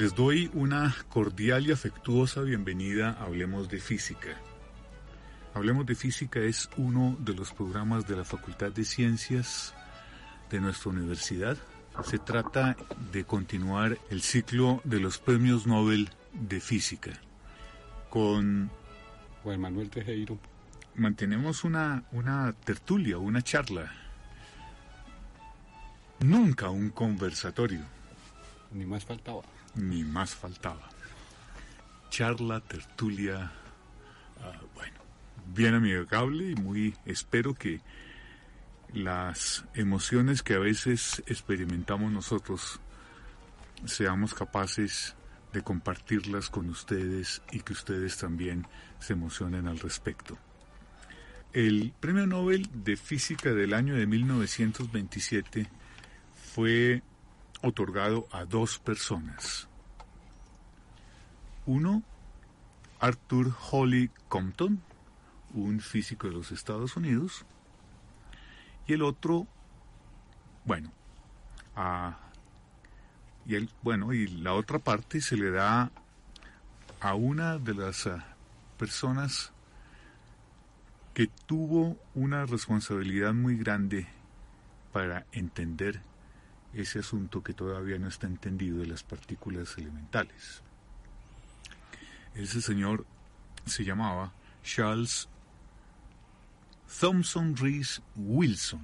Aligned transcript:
Les 0.00 0.14
doy 0.14 0.50
una 0.54 0.96
cordial 1.10 1.66
y 1.66 1.72
afectuosa 1.72 2.40
bienvenida 2.40 3.10
a 3.10 3.24
Hablemos 3.24 3.68
de 3.68 3.80
Física. 3.80 4.30
Hablemos 5.52 5.84
de 5.84 5.94
Física 5.94 6.40
es 6.40 6.70
uno 6.78 7.18
de 7.20 7.34
los 7.34 7.52
programas 7.52 8.08
de 8.08 8.16
la 8.16 8.24
Facultad 8.24 8.72
de 8.72 8.86
Ciencias 8.86 9.74
de 10.48 10.58
nuestra 10.58 10.92
universidad. 10.92 11.58
Se 12.02 12.18
trata 12.18 12.78
de 13.12 13.24
continuar 13.24 13.98
el 14.08 14.22
ciclo 14.22 14.80
de 14.84 15.00
los 15.00 15.18
premios 15.18 15.66
Nobel 15.66 16.08
de 16.32 16.60
Física. 16.60 17.12
Con 18.08 18.70
Juan 19.42 19.60
Manuel 19.60 19.90
Tejero. 19.90 20.38
Mantenemos 20.94 21.62
una, 21.62 22.04
una 22.12 22.54
tertulia, 22.64 23.18
una 23.18 23.42
charla. 23.42 23.92
Nunca 26.20 26.70
un 26.70 26.88
conversatorio. 26.88 27.82
Ni 28.72 28.86
más 28.86 29.04
faltaba. 29.04 29.42
Ni 29.74 30.04
más 30.04 30.34
faltaba. 30.34 30.88
Charla, 32.10 32.60
tertulia, 32.60 33.52
ah, 34.42 34.60
bueno, 34.74 34.98
bien 35.54 35.74
amigable 35.74 36.50
y 36.50 36.54
muy 36.56 36.96
espero 37.04 37.54
que 37.54 37.80
las 38.92 39.64
emociones 39.74 40.42
que 40.42 40.54
a 40.54 40.58
veces 40.58 41.22
experimentamos 41.26 42.10
nosotros 42.10 42.80
seamos 43.84 44.34
capaces 44.34 45.14
de 45.52 45.62
compartirlas 45.62 46.48
con 46.50 46.68
ustedes 46.68 47.42
y 47.50 47.60
que 47.60 47.72
ustedes 47.72 48.16
también 48.18 48.66
se 48.98 49.14
emocionen 49.14 49.66
al 49.66 49.78
respecto. 49.78 50.38
El 51.52 51.92
Premio 51.98 52.26
Nobel 52.26 52.68
de 52.72 52.96
Física 52.96 53.52
del 53.52 53.74
año 53.74 53.96
de 53.96 54.06
1927 54.06 55.66
fue 56.54 57.02
otorgado 57.62 58.26
a 58.32 58.44
dos 58.44 58.78
personas. 58.78 59.68
Uno, 61.66 62.02
Arthur 63.00 63.54
Holly 63.70 64.10
Compton, 64.28 64.82
un 65.54 65.80
físico 65.80 66.26
de 66.26 66.34
los 66.34 66.52
Estados 66.52 66.96
Unidos, 66.96 67.44
y 68.86 68.94
el 68.94 69.02
otro, 69.02 69.46
bueno, 70.64 70.90
a, 71.76 72.18
y 73.46 73.54
el, 73.54 73.70
bueno, 73.82 74.12
y 74.12 74.26
la 74.26 74.54
otra 74.54 74.78
parte 74.78 75.20
se 75.20 75.36
le 75.36 75.50
da 75.50 75.90
a 77.00 77.14
una 77.14 77.58
de 77.58 77.74
las 77.74 78.06
ah, 78.06 78.24
personas 78.78 79.52
que 81.14 81.28
tuvo 81.46 81.98
una 82.14 82.46
responsabilidad 82.46 83.34
muy 83.34 83.56
grande 83.56 84.06
para 84.92 85.26
entender 85.32 86.02
ese 86.72 87.00
asunto 87.00 87.42
que 87.42 87.52
todavía 87.52 87.98
no 87.98 88.08
está 88.08 88.26
entendido 88.26 88.78
de 88.78 88.86
las 88.86 89.02
partículas 89.02 89.76
elementales. 89.78 90.62
Ese 92.34 92.60
señor 92.60 93.04
se 93.66 93.84
llamaba 93.84 94.32
Charles 94.62 95.28
Thompson 97.00 97.56
Rees 97.56 98.02
Wilson. 98.16 98.82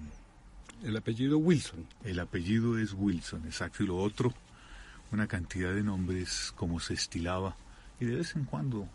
El 0.83 0.97
apellido 0.97 1.39
Wilson. 1.39 1.87
El 2.05 2.21
apellido 2.21 2.79
es 2.79 2.93
Wilson, 2.93 3.45
exacto. 3.47 3.83
Y 3.83 3.87
lo 3.87 3.99
otro, 3.99 4.35
una 5.13 5.27
cantidad 5.27 5.73
de 5.73 5.83
nombres 5.83 6.53
como 6.57 6.81
se 6.81 6.95
estilaba. 6.95 7.57
Y 8.01 8.05
de 8.05 8.17
vez 8.17 8.37
en 8.37 8.45
cuando, 8.45 8.89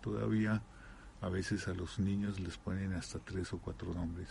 todavía, 0.00 0.62
a 1.20 1.28
veces 1.28 1.68
a 1.68 1.74
los 1.74 1.98
niños 1.98 2.40
les 2.40 2.56
ponen 2.56 2.94
hasta 2.94 3.18
tres 3.18 3.52
o 3.52 3.58
cuatro 3.58 3.92
nombres. 3.94 4.28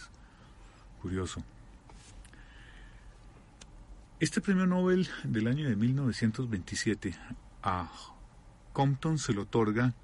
Curioso. 1.02 1.44
Este 4.22 4.40
premio 4.40 4.68
Nobel 4.68 5.10
del 5.24 5.48
año 5.48 5.68
de 5.68 5.76
1927 5.76 7.16
a 7.64 7.92
Compton 8.72 9.18
se 9.18 9.34
lo 9.34 9.42
otorga 9.42 9.96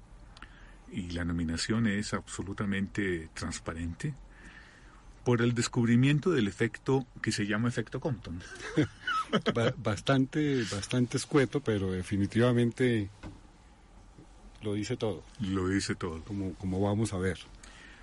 y 0.90 1.10
la 1.10 1.24
nominación 1.24 1.86
es 1.86 2.12
absolutamente 2.14 3.30
transparente 3.32 4.14
por 5.22 5.40
el 5.40 5.54
descubrimiento 5.54 6.32
del 6.32 6.48
efecto 6.48 7.06
que 7.22 7.30
se 7.30 7.46
llama 7.46 7.68
efecto 7.68 8.00
Compton. 8.00 8.42
bastante, 9.76 10.64
bastante 10.64 11.16
escueto, 11.16 11.60
pero 11.60 11.92
definitivamente 11.92 13.10
lo 14.62 14.74
dice 14.74 14.96
todo. 14.96 15.22
Lo 15.38 15.68
dice 15.68 15.94
todo. 15.94 16.24
Como, 16.24 16.54
como 16.54 16.80
vamos 16.80 17.12
a 17.12 17.18
ver. 17.18 17.38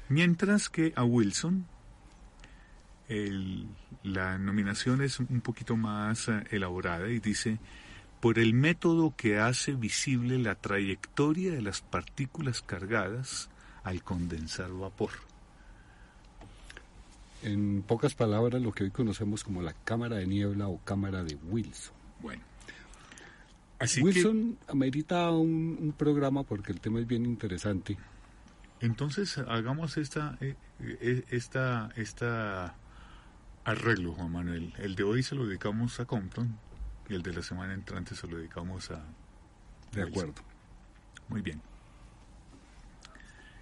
Mientras 0.07 0.69
que 0.69 0.93
a 0.95 1.03
Wilson 1.03 1.65
la 3.07 4.37
nominación 4.37 5.01
es 5.01 5.19
un 5.19 5.41
poquito 5.41 5.75
más 5.77 6.27
eh, 6.27 6.43
elaborada 6.51 7.09
y 7.09 7.19
dice 7.19 7.59
por 8.19 8.39
el 8.39 8.53
método 8.53 9.13
que 9.15 9.37
hace 9.37 9.73
visible 9.73 10.39
la 10.39 10.55
trayectoria 10.55 11.51
de 11.51 11.61
las 11.61 11.81
partículas 11.81 12.63
cargadas 12.63 13.49
al 13.83 14.01
condensar 14.01 14.71
vapor. 14.71 15.11
En 17.43 17.83
pocas 17.83 18.15
palabras, 18.15 18.61
lo 18.63 18.71
que 18.71 18.85
hoy 18.85 18.89
conocemos 18.89 19.43
como 19.43 19.61
la 19.61 19.73
cámara 19.73 20.15
de 20.15 20.25
niebla 20.25 20.67
o 20.67 20.79
cámara 20.83 21.23
de 21.23 21.35
Wilson. 21.35 21.93
Bueno. 22.19 22.41
Así 23.77 24.01
Wilson 24.01 24.57
amerita 24.67 25.29
un, 25.29 25.93
programa 25.95 26.43
porque 26.43 26.71
el 26.71 26.79
tema 26.79 26.99
es 26.99 27.05
bien 27.05 27.25
interesante. 27.25 27.97
Entonces 28.79 29.37
hagamos 29.37 29.97
esta, 29.97 30.37
eh, 30.41 30.55
eh, 30.79 31.25
esta, 31.29 31.91
esta 31.95 32.75
arreglo, 33.65 34.13
Juan 34.13 34.31
Manuel. 34.31 34.73
El 34.77 34.95
de 34.95 35.03
hoy 35.03 35.23
se 35.23 35.35
lo 35.35 35.45
dedicamos 35.45 35.99
a 35.99 36.05
Compton 36.05 36.57
y 37.09 37.15
el 37.15 37.23
de 37.23 37.33
la 37.33 37.41
semana 37.41 37.73
entrante 37.73 38.15
se 38.15 38.27
lo 38.27 38.37
dedicamos 38.37 38.91
a... 38.91 39.03
De 39.91 40.03
acuerdo. 40.03 40.35
Muy 41.27 41.41
bien. 41.41 41.61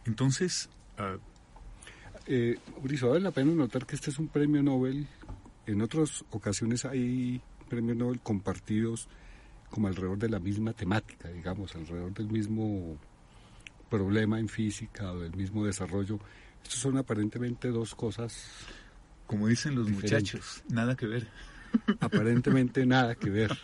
Entonces... 0.05 0.69
Uh, 0.99 1.19
eh, 2.25 2.57
vale 3.01 3.19
la 3.19 3.31
pena 3.31 3.53
notar 3.53 3.85
que 3.85 3.95
este 3.95 4.09
es 4.09 4.19
un 4.19 4.27
premio 4.27 4.61
Nobel. 4.61 5.07
En 5.65 5.81
otras 5.81 6.23
ocasiones 6.31 6.85
hay 6.85 7.41
premios 7.69 7.97
Nobel 7.97 8.19
compartidos 8.19 9.07
como 9.69 9.87
alrededor 9.87 10.17
de 10.17 10.29
la 10.29 10.39
misma 10.39 10.73
temática, 10.73 11.29
digamos, 11.29 11.75
alrededor 11.75 12.13
del 12.13 12.27
mismo 12.27 12.97
problema 13.89 14.39
en 14.39 14.47
física 14.47 15.11
o 15.11 15.19
del 15.19 15.35
mismo 15.35 15.65
desarrollo. 15.65 16.19
Estos 16.61 16.79
son 16.79 16.97
aparentemente 16.97 17.69
dos 17.69 17.95
cosas. 17.95 18.67
Como 19.27 19.47
dicen 19.47 19.75
los 19.75 19.89
muchachos, 19.89 20.63
nada 20.69 20.95
que 20.95 21.07
ver 21.07 21.27
aparentemente 21.99 22.85
nada 22.85 23.15
que 23.15 23.29
ver. 23.29 23.57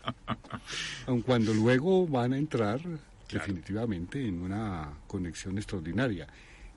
Aun 1.08 1.22
cuando 1.22 1.54
luego 1.54 2.08
van 2.08 2.34
a 2.34 2.38
entrar 2.38 2.80
definitivamente 3.32 4.26
en 4.28 4.42
una 4.42 4.94
conexión 5.08 5.58
extraordinaria. 5.58 6.28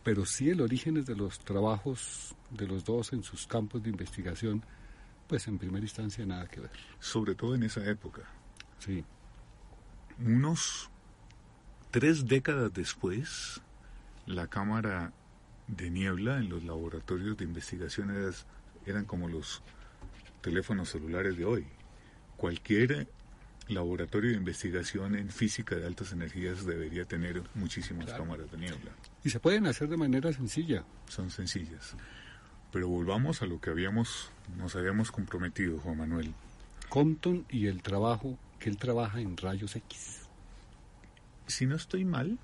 Pero 0.03 0.27
sí 0.27 0.51
el 0.51 0.61
origen 0.61 1.03
de 1.05 1.15
los 1.15 1.39
trabajos 1.41 2.35
de 2.51 2.67
los 2.67 2.85
dos 2.85 3.13
en 3.13 3.23
sus 3.23 3.47
campos 3.47 3.83
de 3.83 3.91
investigación, 3.91 4.63
pues 5.29 5.47
en 5.47 5.59
primera 5.59 5.83
instancia 5.83 6.27
nada 6.27 6.47
que 6.47 6.61
ver. 6.61 6.71
Sobre 6.99 7.35
todo 7.35 7.55
en 7.55 7.63
esa 7.63 7.85
época. 7.89 8.23
Sí. 8.79 9.05
Unos 10.19 10.91
tres 11.91 12.27
décadas 12.27 12.73
después, 12.75 13.63
la 14.27 14.49
cámara 14.49 15.13
de 15.69 15.91
niebla 15.91 16.39
en 16.39 16.49
los 16.49 16.65
laboratorios 16.65 17.37
de 17.37 17.45
investigación 17.45 18.11
eran 18.87 19.05
como 19.05 19.29
los 19.29 19.63
teléfonos 20.41 20.91
celulares 20.91 21.37
de 21.37 21.45
hoy. 21.45 21.67
Cualquier 22.37 23.09
laboratorio 23.69 24.31
de 24.31 24.37
investigación 24.37 25.15
en 25.15 25.31
física 25.31 25.77
de 25.77 25.87
altas 25.87 26.13
energías 26.13 26.67
debería 26.67 27.05
tener 27.05 27.43
muchísimas 27.55 28.13
cámaras 28.13 28.51
de 28.51 28.59
niebla. 28.59 28.91
Y 29.25 29.31
se 29.31 29.41
pueden 29.41 29.67
hacer 29.67 29.89
de 29.89 29.97
manera 29.97 30.33
sencilla. 30.33 30.85
Son 31.09 31.31
sencillas. 31.31 31.95
Pero 32.73 32.89
volvamos 32.89 33.43
a 33.43 33.47
lo 33.47 33.61
que 33.61 33.71
habíamos, 33.71 34.31
nos 34.57 34.77
habíamos 34.77 35.13
comprometido, 35.13 35.79
Juan 35.79 35.99
Manuel. 35.99 36.35
Compton 36.89 37.47
y 37.51 37.67
el 37.67 37.83
trabajo 37.83 38.39
que 38.59 38.71
él 38.71 38.79
trabaja 38.79 39.21
en 39.21 39.37
rayos 39.37 39.77
X. 39.77 40.21
Si 41.47 41.67
no 41.67 41.77
estoy 41.77 42.05
mal, 42.05 42.39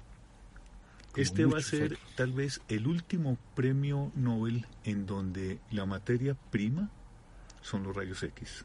este 1.22 1.46
va 1.46 1.58
a 1.58 1.62
ser 1.62 1.98
tal 2.16 2.32
vez 2.32 2.60
el 2.68 2.86
último 2.86 3.36
premio 3.54 4.12
Nobel 4.14 4.66
en 4.84 5.06
donde 5.06 5.58
la 5.70 5.84
materia 5.84 6.34
prima 6.50 6.90
son 7.60 7.82
los 7.82 7.94
rayos 7.94 8.22
X. 8.22 8.64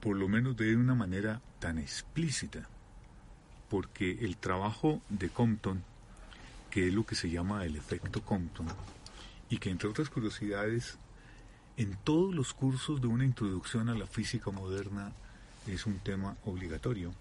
Por 0.00 0.16
lo 0.16 0.28
menos 0.28 0.56
de 0.56 0.76
una 0.76 0.94
manera 0.94 1.40
tan 1.58 1.78
explícita, 1.78 2.68
porque 3.68 4.18
el 4.20 4.36
trabajo 4.36 5.00
de 5.08 5.28
Compton, 5.30 5.82
que 6.70 6.88
es 6.88 6.94
lo 6.94 7.04
que 7.04 7.14
se 7.14 7.30
llama 7.30 7.64
el 7.64 7.76
efecto 7.76 8.22
Compton, 8.22 8.68
y 9.50 9.58
que 9.58 9.70
entre 9.70 9.88
otras 9.88 10.10
curiosidades, 10.10 10.98
en 11.76 11.96
todos 12.04 12.34
los 12.34 12.54
cursos 12.54 13.00
de 13.00 13.06
una 13.06 13.24
introducción 13.24 13.88
a 13.88 13.94
la 13.94 14.06
física 14.06 14.50
moderna 14.50 15.12
es 15.66 15.86
un 15.86 15.98
tema 15.98 16.36
obligatorio, 16.44 17.12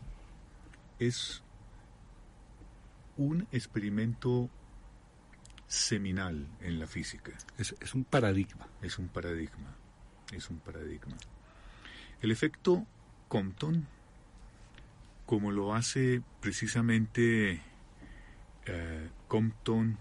es 0.99 1.41
un 3.17 3.47
experimento 3.51 4.49
seminal 5.67 6.47
en 6.61 6.79
la 6.79 6.87
física. 6.87 7.33
Es, 7.57 7.73
un 7.93 8.05
paradigma. 8.05 8.65
Es 8.81 8.97
un 8.97 9.09
paradigma. 9.09 9.75
Es 10.31 10.49
un 10.49 10.59
paradigma. 10.59 11.17
El 12.21 12.31
efecto 12.31 12.87
Compton, 13.27 13.85
como 15.25 15.51
lo 15.51 15.75
hace 15.75 16.21
precisamente 16.39 17.61
eh, 18.65 19.09
Compton 19.27 19.97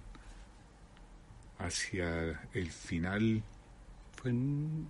hacia 1.59 2.49
el 2.53 2.71
final. 2.71 3.43
Fue, 4.15 4.33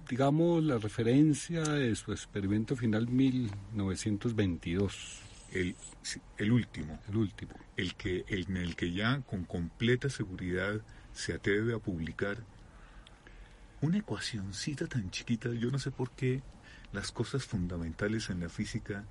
digamos, 0.08 0.62
la 0.62 0.76
referencia 0.78 1.62
de 1.62 1.96
su 1.96 2.12
experimento 2.12 2.76
final 2.76 3.08
1922. 3.08 5.25
El, 5.60 5.74
el 6.36 6.52
último. 6.52 7.00
El 7.08 7.16
último. 7.16 7.52
El 7.76 7.94
que, 7.94 8.24
el, 8.28 8.46
en 8.48 8.56
el 8.58 8.76
que 8.76 8.92
ya 8.92 9.20
con 9.22 9.44
completa 9.44 10.10
seguridad 10.10 10.80
se 11.12 11.32
atreve 11.32 11.74
a 11.74 11.78
publicar 11.78 12.38
una 13.80 13.98
ecuacióncita 13.98 14.86
tan 14.86 15.10
chiquita. 15.10 15.50
Yo 15.52 15.70
no 15.70 15.78
sé 15.78 15.90
por 15.90 16.10
qué 16.10 16.42
las 16.92 17.10
cosas 17.10 17.44
fundamentales 17.44 18.28
en 18.30 18.40
la 18.40 18.48
física 18.48 19.04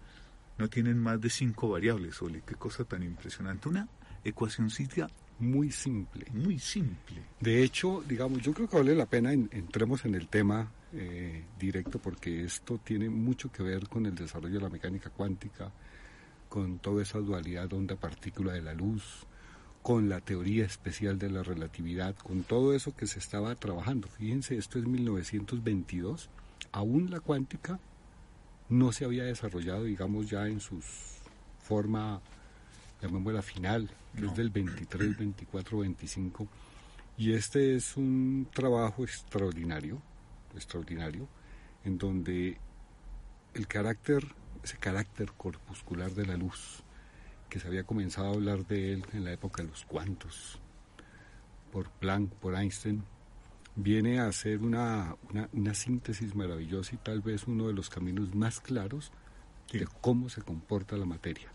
no 0.58 0.70
tienen 0.70 1.00
más 1.00 1.20
de 1.20 1.30
cinco 1.30 1.70
variables, 1.70 2.22
Oli. 2.22 2.42
Qué 2.46 2.56
cosa 2.56 2.84
tan 2.84 3.04
impresionante. 3.04 3.68
Una 3.68 3.88
ecuacióncita 4.24 5.10
muy 5.40 5.72
simple. 5.72 6.26
Muy 6.32 6.60
simple. 6.60 7.22
De 7.40 7.64
hecho, 7.64 8.04
digamos, 8.08 8.42
yo 8.42 8.54
creo 8.54 8.70
que 8.70 8.78
vale 8.78 8.96
la 8.96 9.06
pena 9.06 9.34
entremos 9.34 10.06
en 10.06 10.16
el 10.16 10.28
tema 10.28 10.72
eh, 10.94 11.44
directo 11.60 12.00
porque 12.00 12.46
esto 12.46 12.78
tiene 12.78 13.10
mucho 13.10 13.52
que 13.52 13.64
ver 13.64 13.90
con 13.90 14.06
el 14.06 14.16
desarrollo 14.16 14.56
de 14.56 14.62
la 14.62 14.70
mecánica 14.70 15.10
cuántica, 15.10 15.72
con 16.50 16.80
toda 16.80 17.04
esa 17.04 17.20
dualidad 17.20 17.72
onda-partícula 17.74 18.54
de 18.54 18.62
la 18.62 18.74
luz, 18.74 19.26
con 19.82 20.10
la 20.10 20.20
teoría 20.22 20.66
especial 20.66 21.20
de 21.20 21.30
la 21.30 21.44
relatividad, 21.44 22.16
con 22.16 22.44
todo 22.44 22.74
eso 22.74 22.96
que 22.96 23.08
se 23.08 23.20
estaba 23.20 23.54
trabajando. 23.56 24.08
Fíjense, 24.08 24.58
esto 24.58 24.80
es 24.80 24.86
1922, 24.86 26.30
aún 26.72 27.12
la 27.12 27.20
cuántica 27.20 27.80
no 28.70 28.92
se 28.92 29.06
había 29.06 29.24
desarrollado, 29.24 29.84
digamos, 29.84 30.30
ya 30.30 30.48
en 30.48 30.60
su 30.60 30.82
forma, 31.60 32.22
llamémosla 33.02 33.42
final, 33.42 33.90
que 34.18 34.26
es 34.26 34.36
del 34.36 34.50
23, 34.50 35.18
24, 35.18 35.80
25. 35.80 36.48
Y 37.18 37.34
este 37.34 37.76
es 37.76 37.96
un 37.96 38.48
trabajo 38.54 39.04
extraordinario, 39.04 40.02
extraordinario, 40.56 41.28
en 41.84 41.98
donde 41.98 42.58
el 43.54 43.68
carácter, 43.68 44.26
ese 44.66 44.78
carácter 44.78 45.32
corpuscular 45.32 46.12
de 46.12 46.26
la 46.26 46.38
luz, 46.38 46.84
que 47.50 47.60
se 47.60 47.68
había 47.68 47.84
comenzado 47.84 48.30
a 48.30 48.34
hablar 48.34 48.66
de 48.66 48.94
él 48.94 49.06
en 49.14 49.24
la 49.24 49.32
época 49.32 49.62
de 49.62 49.70
los 49.70 49.86
cuantos, 49.86 50.60
por 51.72 51.92
Planck, 51.92 52.32
por 52.34 52.56
Einstein, 52.56 53.04
viene 53.76 54.20
a 54.20 54.32
ser 54.32 54.62
una, 54.62 55.16
una, 55.54 55.74
síntesis 55.76 56.34
maravillosa 56.34 56.96
y 56.96 56.98
tal 56.98 57.22
vez 57.22 57.46
uno 57.46 57.68
de 57.68 57.74
los 57.74 57.92
caminos 57.92 58.34
más 58.34 58.60
claros 58.60 59.12
de 59.72 59.88
cómo 60.02 60.30
se 60.30 60.42
comporta 60.42 60.98
la 60.98 61.06
materia. 61.06 61.52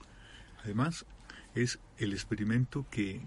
Además, 0.63 1.05
es 1.57 1.81
el 1.99 2.13
experimento 2.13 2.87
que 2.91 3.23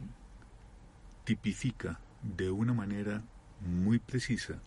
tipifica 1.25 1.99
de 2.21 2.51
una 2.51 2.73
manera 2.73 3.21
muy 3.59 3.99
precisa 3.99 4.61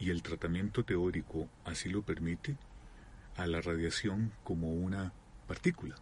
y 0.00 0.10
el 0.10 0.22
tratamiento 0.22 0.84
teórico 0.84 1.48
así 1.64 1.90
lo 1.90 2.02
permite 2.02 2.56
a 3.38 3.46
la 3.46 3.60
radiación 3.60 4.32
como 4.44 4.72
una 4.72 5.12
partícula. 5.46 5.94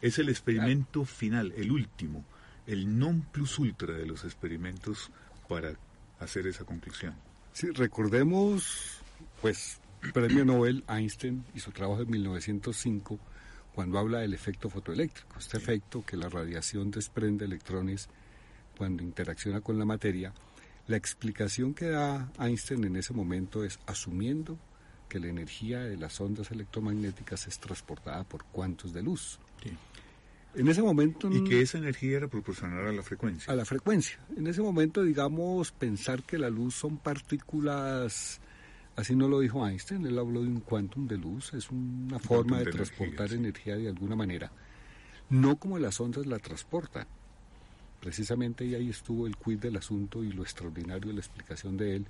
Es 0.00 0.18
el 0.18 0.30
experimento 0.30 1.04
final, 1.04 1.52
el 1.56 1.70
último, 1.70 2.24
el 2.66 2.98
non 2.98 3.20
plus 3.30 3.58
ultra 3.58 3.92
de 3.92 4.06
los 4.06 4.24
experimentos 4.24 5.10
para 5.46 5.74
hacer 6.18 6.46
esa 6.46 6.64
conclusión. 6.64 7.14
Sí, 7.52 7.70
recordemos, 7.70 9.02
pues, 9.42 9.78
Premio 10.14 10.44
Nobel 10.46 10.82
Einstein 10.88 11.44
y 11.54 11.60
su 11.60 11.70
trabajo 11.70 12.04
de 12.04 12.10
1905 12.10 13.18
cuando 13.74 13.98
habla 13.98 14.20
del 14.20 14.32
efecto 14.32 14.70
fotoeléctrico, 14.70 15.38
este 15.38 15.58
efecto 15.58 16.02
que 16.04 16.16
la 16.16 16.28
radiación 16.28 16.90
desprende 16.90 17.44
electrones 17.44 18.08
cuando 18.76 19.02
interacciona 19.02 19.60
con 19.60 19.78
la 19.78 19.84
materia. 19.84 20.32
La 20.86 20.96
explicación 20.96 21.74
que 21.74 21.90
da 21.90 22.32
Einstein 22.38 22.84
en 22.84 22.96
ese 22.96 23.12
momento 23.12 23.64
es 23.64 23.78
asumiendo 23.86 24.58
que 25.10 25.18
la 25.18 25.26
energía 25.26 25.80
de 25.80 25.96
las 25.98 26.18
ondas 26.20 26.50
electromagnéticas 26.52 27.48
es 27.48 27.58
transportada 27.58 28.24
por 28.24 28.44
cuantos 28.44 28.94
de 28.94 29.02
luz. 29.02 29.38
En 30.54 30.68
ese 30.68 30.82
momento... 30.82 31.28
Y 31.30 31.44
que 31.44 31.60
esa 31.60 31.78
energía 31.78 32.18
era 32.18 32.28
proporcional 32.28 32.86
a 32.86 32.92
la 32.92 33.02
frecuencia. 33.02 33.52
A 33.52 33.56
la 33.56 33.64
frecuencia. 33.64 34.18
En 34.36 34.46
ese 34.46 34.62
momento, 34.62 35.02
digamos, 35.02 35.72
pensar 35.72 36.22
que 36.22 36.38
la 36.38 36.48
luz 36.48 36.76
son 36.76 36.96
partículas, 36.96 38.40
así 38.96 39.16
no 39.16 39.28
lo 39.28 39.40
dijo 39.40 39.66
Einstein, 39.66 40.06
él 40.06 40.18
habló 40.18 40.42
de 40.42 40.48
un 40.48 40.60
quantum 40.60 41.08
de 41.08 41.18
luz, 41.18 41.52
es 41.54 41.70
una 41.70 42.20
forma 42.20 42.60
de, 42.60 42.70
transportar 42.70 43.32
energía, 43.32 43.76
de 43.76 43.88
alguna 43.88 44.14
manera, 44.14 44.50
no 45.28 45.56
como 45.56 45.78
las 45.78 46.00
ondas 46.00 46.24
la 46.24 46.38
transportan. 46.38 47.06
Precisamente 48.00 48.64
y 48.64 48.74
ahí 48.74 48.88
estuvo 48.88 49.26
el 49.26 49.36
quid 49.36 49.58
del 49.58 49.76
asunto 49.76 50.24
y 50.24 50.32
lo 50.32 50.42
extraordinario 50.42 51.08
de 51.08 51.14
la 51.14 51.20
explicación 51.20 51.76
de 51.76 51.96
él, 51.96 52.06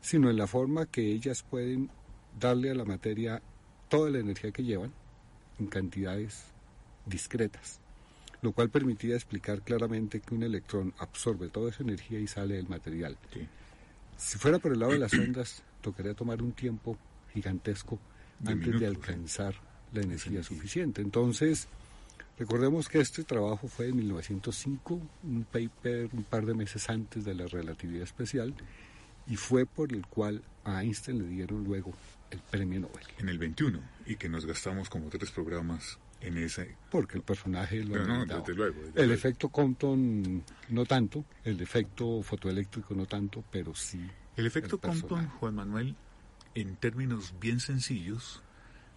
sino 0.00 0.30
en 0.30 0.36
la 0.36 0.46
forma 0.46 0.86
que 0.86 1.12
ellas 1.12 1.42
pueden 1.42 1.90
darle 2.38 2.70
a 2.70 2.74
la 2.74 2.84
materia 2.84 3.42
toda 3.88 4.10
la 4.10 4.18
energía 4.18 4.50
que 4.50 4.64
llevan 4.64 4.92
en 5.58 5.66
cantidades 5.66 6.44
discretas, 7.06 7.80
lo 8.42 8.52
cual 8.52 8.70
permitía 8.70 9.14
explicar 9.14 9.62
claramente 9.62 10.20
que 10.20 10.34
un 10.34 10.42
electrón 10.42 10.94
absorbe 10.98 11.48
toda 11.48 11.70
esa 11.70 11.82
energía 11.82 12.20
y 12.20 12.26
sale 12.26 12.56
del 12.56 12.68
material. 12.68 13.16
Si 14.16 14.38
fuera 14.38 14.58
por 14.58 14.72
el 14.72 14.80
lado 14.80 14.92
de 14.92 14.98
las 14.98 15.14
ondas, 15.14 15.62
tocaría 15.80 16.14
tomar 16.14 16.42
un 16.42 16.52
tiempo 16.52 16.96
gigantesco 17.32 17.98
antes 18.44 18.78
de 18.78 18.86
alcanzar 18.86 19.54
la 19.92 20.02
energía 20.02 20.42
suficiente. 20.42 21.02
Entonces, 21.02 21.68
recordemos 22.38 22.88
que 22.88 23.00
este 23.00 23.24
trabajo 23.24 23.68
fue 23.68 23.88
en 23.88 23.96
1905, 23.96 25.00
un 25.24 25.44
paper 25.44 26.10
un 26.12 26.24
par 26.24 26.46
de 26.46 26.54
meses 26.54 26.88
antes 26.90 27.24
de 27.24 27.34
la 27.34 27.46
relatividad 27.46 28.02
especial, 28.02 28.54
y 29.26 29.36
fue 29.36 29.66
por 29.66 29.92
el 29.92 30.06
cual 30.06 30.42
a 30.68 30.82
Einstein 30.82 31.18
le 31.18 31.28
dieron 31.28 31.64
luego 31.64 31.92
el 32.30 32.40
premio 32.40 32.80
Nobel. 32.80 33.04
En 33.18 33.28
el 33.28 33.38
21, 33.38 33.80
y 34.06 34.16
que 34.16 34.28
nos 34.28 34.46
gastamos 34.46 34.88
como 34.88 35.08
tres 35.08 35.30
programas 35.30 35.98
en 36.20 36.36
ese... 36.38 36.76
Porque 36.90 37.16
el 37.16 37.22
personaje 37.22 37.84
lo 37.84 38.04
no, 38.04 38.26
desde 38.26 38.54
luego, 38.54 38.80
El 38.94 39.12
efecto 39.12 39.48
Compton 39.48 40.42
no 40.68 40.84
tanto, 40.84 41.24
el 41.44 41.60
efecto 41.60 42.22
fotoeléctrico 42.22 42.94
no 42.94 43.06
tanto, 43.06 43.44
pero 43.50 43.74
sí... 43.74 44.00
El 44.36 44.46
efecto 44.46 44.78
Compton, 44.78 45.28
Juan 45.28 45.54
Manuel, 45.54 45.96
en 46.54 46.76
términos 46.76 47.34
bien 47.40 47.60
sencillos, 47.60 48.42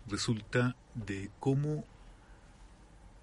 resulta 0.08 0.76
de 0.94 1.32
cómo 1.40 1.86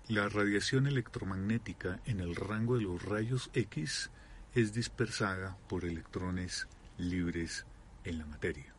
la 0.08 0.28
radiación 0.28 0.86
electromagnética 0.86 2.00
en 2.06 2.20
el 2.20 2.34
rango 2.34 2.76
de 2.76 2.82
los 2.82 3.02
rayos 3.02 3.50
X 3.52 4.10
es 4.54 4.72
dispersada 4.72 5.56
por 5.68 5.84
electrones 5.84 6.66
libres 6.96 7.66
en 8.08 8.18
la 8.18 8.26
materia. 8.26 8.72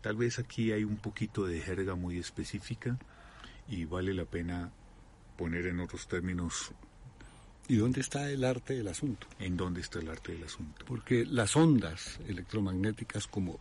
Tal 0.00 0.16
vez 0.16 0.38
aquí 0.38 0.72
hay 0.72 0.84
un 0.84 0.96
poquito 0.96 1.46
de 1.46 1.60
jerga 1.60 1.94
muy 1.94 2.18
específica 2.18 2.98
y 3.68 3.84
vale 3.84 4.14
la 4.14 4.24
pena 4.24 4.70
poner 5.36 5.66
en 5.66 5.80
otros 5.80 6.08
términos. 6.08 6.72
¿Y 7.68 7.76
dónde 7.76 8.00
está 8.00 8.28
el 8.30 8.44
arte 8.44 8.74
del 8.74 8.88
asunto? 8.88 9.26
¿En 9.38 9.56
dónde 9.56 9.80
está 9.80 9.98
el 9.98 10.08
arte 10.08 10.32
del 10.32 10.44
asunto? 10.44 10.84
Porque 10.86 11.24
las 11.24 11.54
ondas 11.56 12.18
electromagnéticas, 12.26 13.26
como 13.26 13.60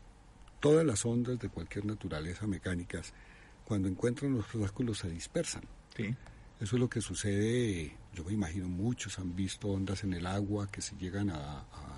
todas 0.59 0.85
las 0.85 1.05
ondas 1.05 1.39
de 1.39 1.49
cualquier 1.49 1.85
naturaleza 1.85 2.47
mecánicas, 2.47 3.13
cuando 3.65 3.87
encuentran 3.87 4.33
los 4.33 4.55
obstáculos 4.55 4.99
se 4.99 5.09
dispersan. 5.09 5.63
Sí. 5.95 6.15
Eso 6.59 6.75
es 6.75 6.79
lo 6.79 6.89
que 6.89 7.01
sucede, 7.01 7.95
yo 8.13 8.25
me 8.25 8.33
imagino 8.33 8.67
muchos 8.67 9.17
han 9.19 9.35
visto 9.35 9.69
ondas 9.69 10.03
en 10.03 10.13
el 10.13 10.25
agua 10.25 10.67
que 10.69 10.81
se 10.81 10.95
llegan 10.97 11.29
a, 11.29 11.59
a 11.61 11.88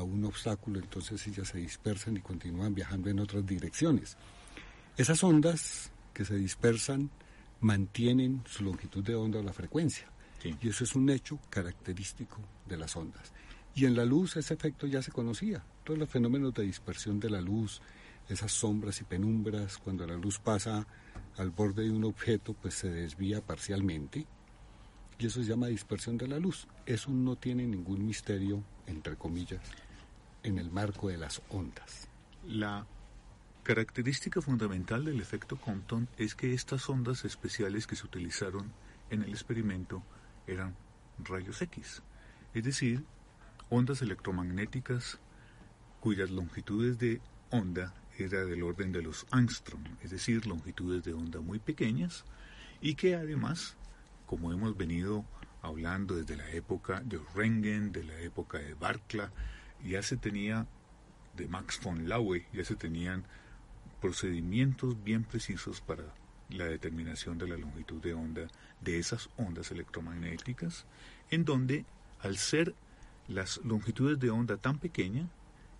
un 0.00 0.24
obstáculo, 0.24 0.78
entonces 0.78 1.26
ellas 1.26 1.48
se 1.48 1.58
dispersan 1.58 2.16
y 2.16 2.20
continúan 2.20 2.74
viajando 2.74 3.10
en 3.10 3.20
otras 3.20 3.46
direcciones. 3.46 4.16
Esas 4.96 5.22
ondas 5.22 5.90
que 6.14 6.24
se 6.24 6.36
dispersan 6.36 7.10
mantienen 7.60 8.42
su 8.46 8.64
longitud 8.64 9.04
de 9.04 9.14
onda 9.14 9.40
o 9.40 9.42
la 9.42 9.52
frecuencia. 9.52 10.08
Y 10.44 10.68
eso 10.68 10.84
es 10.84 10.94
un 10.94 11.08
hecho 11.10 11.38
característico 11.50 12.38
de 12.66 12.76
las 12.76 12.96
ondas. 12.96 13.32
Y 13.74 13.86
en 13.86 13.94
la 13.94 14.04
luz 14.04 14.36
ese 14.36 14.54
efecto 14.54 14.86
ya 14.86 15.02
se 15.02 15.12
conocía. 15.12 15.64
Todos 15.84 15.98
los 15.98 16.08
fenómenos 16.08 16.52
de 16.54 16.64
dispersión 16.64 17.20
de 17.20 17.30
la 17.30 17.40
luz, 17.40 17.80
esas 18.28 18.52
sombras 18.52 19.00
y 19.00 19.04
penumbras, 19.04 19.78
cuando 19.78 20.06
la 20.06 20.16
luz 20.16 20.38
pasa 20.38 20.86
al 21.36 21.50
borde 21.50 21.84
de 21.84 21.90
un 21.90 22.04
objeto, 22.04 22.54
pues 22.54 22.74
se 22.74 22.90
desvía 22.90 23.40
parcialmente. 23.40 24.26
Y 25.18 25.26
eso 25.26 25.42
se 25.42 25.48
llama 25.48 25.68
dispersión 25.68 26.18
de 26.18 26.28
la 26.28 26.38
luz. 26.38 26.66
Eso 26.84 27.10
no 27.10 27.36
tiene 27.36 27.66
ningún 27.66 28.04
misterio, 28.04 28.62
entre 28.86 29.16
comillas, 29.16 29.62
en 30.42 30.58
el 30.58 30.70
marco 30.70 31.08
de 31.08 31.18
las 31.18 31.42
ondas. 31.50 32.08
La 32.46 32.86
Característica 33.62 34.40
fundamental 34.40 35.04
del 35.04 35.20
efecto 35.20 35.56
Compton 35.56 36.08
es 36.18 36.34
que 36.34 36.52
estas 36.52 36.88
ondas 36.88 37.24
especiales 37.24 37.86
que 37.86 37.94
se 37.94 38.04
utilizaron 38.04 38.72
en 39.08 39.22
el 39.22 39.30
experimento 39.30 40.02
eran 40.48 40.74
rayos 41.22 41.62
X, 41.62 42.02
es 42.54 42.64
decir, 42.64 43.04
ondas 43.70 44.02
electromagnéticas 44.02 45.20
cuyas 46.00 46.30
longitudes 46.30 46.98
de 46.98 47.20
onda 47.50 47.94
era 48.18 48.44
del 48.44 48.64
orden 48.64 48.90
de 48.90 49.02
los 49.02 49.26
angstrom, 49.30 49.84
es 50.02 50.10
decir, 50.10 50.44
longitudes 50.46 51.04
de 51.04 51.14
onda 51.14 51.40
muy 51.40 51.60
pequeñas, 51.60 52.24
y 52.80 52.96
que 52.96 53.14
además, 53.14 53.76
como 54.26 54.52
hemos 54.52 54.76
venido 54.76 55.24
hablando 55.62 56.16
desde 56.16 56.36
la 56.36 56.50
época 56.50 57.00
de 57.00 57.20
Röntgen, 57.34 57.92
de 57.92 58.04
la 58.04 58.18
época 58.20 58.58
de 58.58 58.74
Barkla, 58.74 59.32
ya 59.84 60.02
se 60.02 60.16
tenía, 60.16 60.66
de 61.36 61.48
Max 61.48 61.80
von 61.82 62.08
Laue, 62.08 62.46
ya 62.52 62.64
se 62.64 62.76
tenían 62.76 63.24
procedimientos 64.00 65.02
bien 65.02 65.24
precisos 65.24 65.80
para 65.80 66.04
la 66.50 66.66
determinación 66.66 67.38
de 67.38 67.48
la 67.48 67.56
longitud 67.56 68.02
de 68.02 68.12
onda 68.12 68.48
de 68.80 68.98
esas 68.98 69.30
ondas 69.36 69.70
electromagnéticas, 69.70 70.84
en 71.30 71.44
donde 71.44 71.86
al 72.20 72.36
ser 72.36 72.74
las 73.28 73.58
longitudes 73.64 74.18
de 74.18 74.30
onda 74.30 74.56
tan 74.56 74.78
pequeña, 74.78 75.28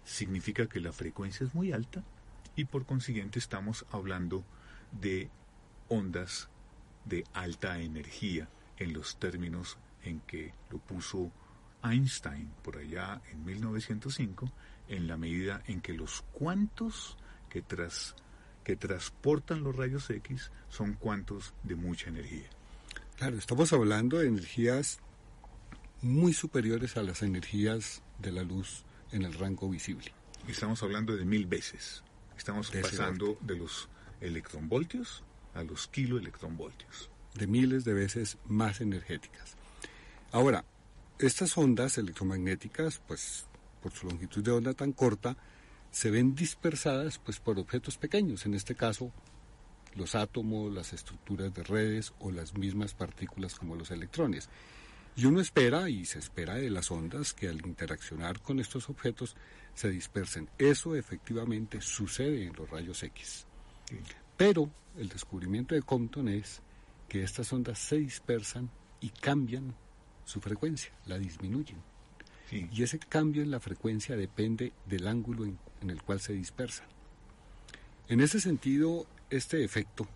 significa 0.05 0.67
que 0.67 0.81
la 0.81 0.93
frecuencia 0.93 1.47
es 1.47 1.55
muy 1.55 1.73
alta 1.73 2.03
y 2.57 2.65
por 2.65 2.87
consiguiente 2.87 3.39
estamos 3.39 3.85
hablando 3.91 4.45
de 4.93 5.31
ondas 5.89 6.49
de 7.05 7.25
alta 7.35 7.79
energía 7.81 8.49
en 8.83 8.93
los 8.93 9.17
términos 9.17 9.79
en 10.05 10.21
que 10.21 10.53
lo 10.71 10.79
puso 10.79 11.31
Einstein 11.83 12.51
por 12.63 12.79
allá 12.79 13.21
en 13.31 13.45
1905, 13.45 14.51
en 14.89 15.07
la 15.07 15.17
medida 15.17 15.63
en 15.67 15.81
que 15.81 15.93
los 15.93 16.23
cuantos 16.33 17.17
que, 17.49 17.63
tras, 17.63 18.15
que 18.65 18.77
transportan 18.77 19.63
los 19.63 19.75
rayos 19.77 20.09
X 20.11 20.51
son 20.69 20.95
cuantos 20.95 21.55
de 21.63 21.77
mucha 21.77 22.09
energía. 22.09 22.49
Claro, 23.17 23.37
estamos 23.37 23.73
hablando 23.73 24.19
de 24.19 24.29
energías 24.29 25.01
muy 26.01 26.33
superiores 26.33 26.97
a 26.97 27.03
las 27.03 27.23
energías 27.23 28.03
de 28.19 28.33
la 28.33 28.43
luz 28.43 28.85
en 29.13 29.23
el 29.23 29.35
rango 29.35 29.69
visible. 29.69 30.13
Estamos 30.49 30.83
hablando 30.83 31.17
de 31.17 31.25
mil 31.25 31.47
veces. 31.47 32.03
Estamos 32.37 32.71
pasando 32.71 33.39
de 33.41 33.57
los 33.57 33.89
electronvoltios 34.21 35.23
a 35.55 35.63
los 35.63 35.87
kiloelectronvoltios. 35.87 37.12
De 37.35 37.47
miles 37.47 37.85
de 37.85 37.95
veces 37.95 38.39
más 38.47 38.81
energéticas. 38.81 39.57
Ahora, 40.33 40.65
estas 41.19 41.57
ondas 41.57 41.99
electromagnéticas, 41.99 43.01
pues 43.07 43.47
por 43.83 43.93
su 43.93 44.07
longitud 44.07 44.43
de 44.43 44.51
onda 44.51 44.75
tan 44.75 44.93
corta, 44.93 45.37
se 45.91 46.11
ven 46.11 46.35
dispersadas 46.35 47.19
pues 47.19 47.39
por 47.39 47.59
objetos 47.59 47.99
pequeños, 47.99 48.47
en 48.47 48.55
este 48.55 48.75
caso 48.75 49.13
los 49.95 50.15
átomos, 50.15 50.73
las 50.73 50.93
estructuras 50.93 51.53
de 51.53 51.63
redes 51.63 52.15
o 52.19 52.31
las 52.31 52.55
mismas 52.57 52.95
partículas 52.95 53.55
como 53.55 53.77
los 53.77 53.91
electrones. 53.91 54.49
Y 55.15 55.27
uno 55.27 55.41
espera, 55.41 55.91
y 55.91 56.07
se 56.07 56.19
espera 56.19 56.55
de 56.55 56.71
las 56.71 56.91
ondas, 56.91 57.35
que 57.35 57.49
al 57.49 57.67
interaccionar 57.67 58.41
con 58.41 58.59
estos 58.59 58.89
objetos 58.89 59.37
se 59.75 59.91
dispersen. 59.91 60.49
Eso 60.59 60.97
efectivamente 60.97 61.83
sucede 61.83 62.47
en 62.47 62.55
los 62.55 62.71
rayos 62.71 63.03
X. 63.03 63.47
Pero 64.39 64.71
el 64.97 65.11
descubrimiento 65.11 65.75
de 65.75 65.83
Compton 65.83 66.29
es 66.29 66.63
que 67.13 67.23
estas 67.23 67.53
ondas 67.53 67.79
se 67.79 67.99
dispersan 67.99 68.71
y 68.99 69.11
cambian 69.11 69.75
su 70.25 70.41
frecuencia, 70.41 70.95
la 71.05 71.19
disminuyen. 71.19 71.77
Y 72.51 72.83
ese 72.83 72.99
cambio 72.99 73.43
en 73.43 73.51
la 73.51 73.61
frecuencia 73.61 74.17
depende 74.17 74.73
del 74.87 75.07
ángulo 75.07 75.45
en, 75.45 75.59
en 75.83 75.91
el 75.91 76.03
cual 76.03 76.21
se 76.21 76.33
dispersan. 76.33 76.87
En 78.09 78.23
ese 78.23 78.41
sentido, 78.41 79.07
este 79.29 79.63
efecto, 79.63 80.09